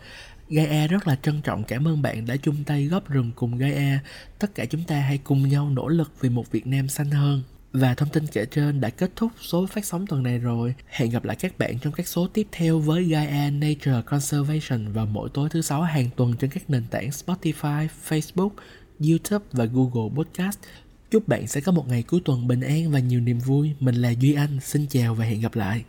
Gaia 0.49 0.87
rất 0.87 1.07
là 1.07 1.15
trân 1.15 1.41
trọng 1.41 1.63
cảm 1.63 1.87
ơn 1.87 2.01
bạn 2.01 2.25
đã 2.25 2.35
chung 2.35 2.63
tay 2.63 2.85
góp 2.85 3.09
rừng 3.09 3.31
cùng 3.35 3.57
Gaia. 3.57 3.99
Tất 4.39 4.55
cả 4.55 4.65
chúng 4.65 4.83
ta 4.83 4.99
hãy 4.99 5.17
cùng 5.17 5.49
nhau 5.49 5.69
nỗ 5.69 5.87
lực 5.87 6.11
vì 6.19 6.29
một 6.29 6.51
Việt 6.51 6.67
Nam 6.67 6.89
xanh 6.89 7.11
hơn. 7.11 7.43
Và 7.73 7.93
thông 7.93 8.09
tin 8.09 8.27
kể 8.27 8.45
trên 8.45 8.81
đã 8.81 8.89
kết 8.89 9.11
thúc 9.15 9.31
số 9.41 9.65
phát 9.65 9.85
sóng 9.85 10.07
tuần 10.07 10.23
này 10.23 10.37
rồi. 10.37 10.73
Hẹn 10.87 11.09
gặp 11.09 11.23
lại 11.23 11.35
các 11.39 11.57
bạn 11.57 11.79
trong 11.79 11.93
các 11.93 12.07
số 12.07 12.27
tiếp 12.27 12.47
theo 12.51 12.79
với 12.79 13.03
Gaia 13.03 13.51
Nature 13.51 14.01
Conservation 14.05 14.93
vào 14.93 15.05
mỗi 15.05 15.29
tối 15.33 15.49
thứ 15.49 15.61
sáu 15.61 15.81
hàng 15.81 16.09
tuần 16.15 16.33
trên 16.39 16.49
các 16.49 16.69
nền 16.69 16.83
tảng 16.91 17.09
Spotify, 17.09 17.87
Facebook, 18.07 18.49
YouTube 18.99 19.45
và 19.51 19.65
Google 19.65 20.15
Podcast. 20.15 20.59
Chúc 21.11 21.27
bạn 21.27 21.47
sẽ 21.47 21.61
có 21.61 21.71
một 21.71 21.87
ngày 21.87 22.03
cuối 22.03 22.21
tuần 22.25 22.47
bình 22.47 22.61
an 22.61 22.91
và 22.91 22.99
nhiều 22.99 23.19
niềm 23.19 23.39
vui. 23.39 23.71
Mình 23.79 23.95
là 23.95 24.09
Duy 24.09 24.33
Anh, 24.33 24.59
xin 24.63 24.85
chào 24.89 25.15
và 25.15 25.25
hẹn 25.25 25.41
gặp 25.41 25.55
lại. 25.55 25.83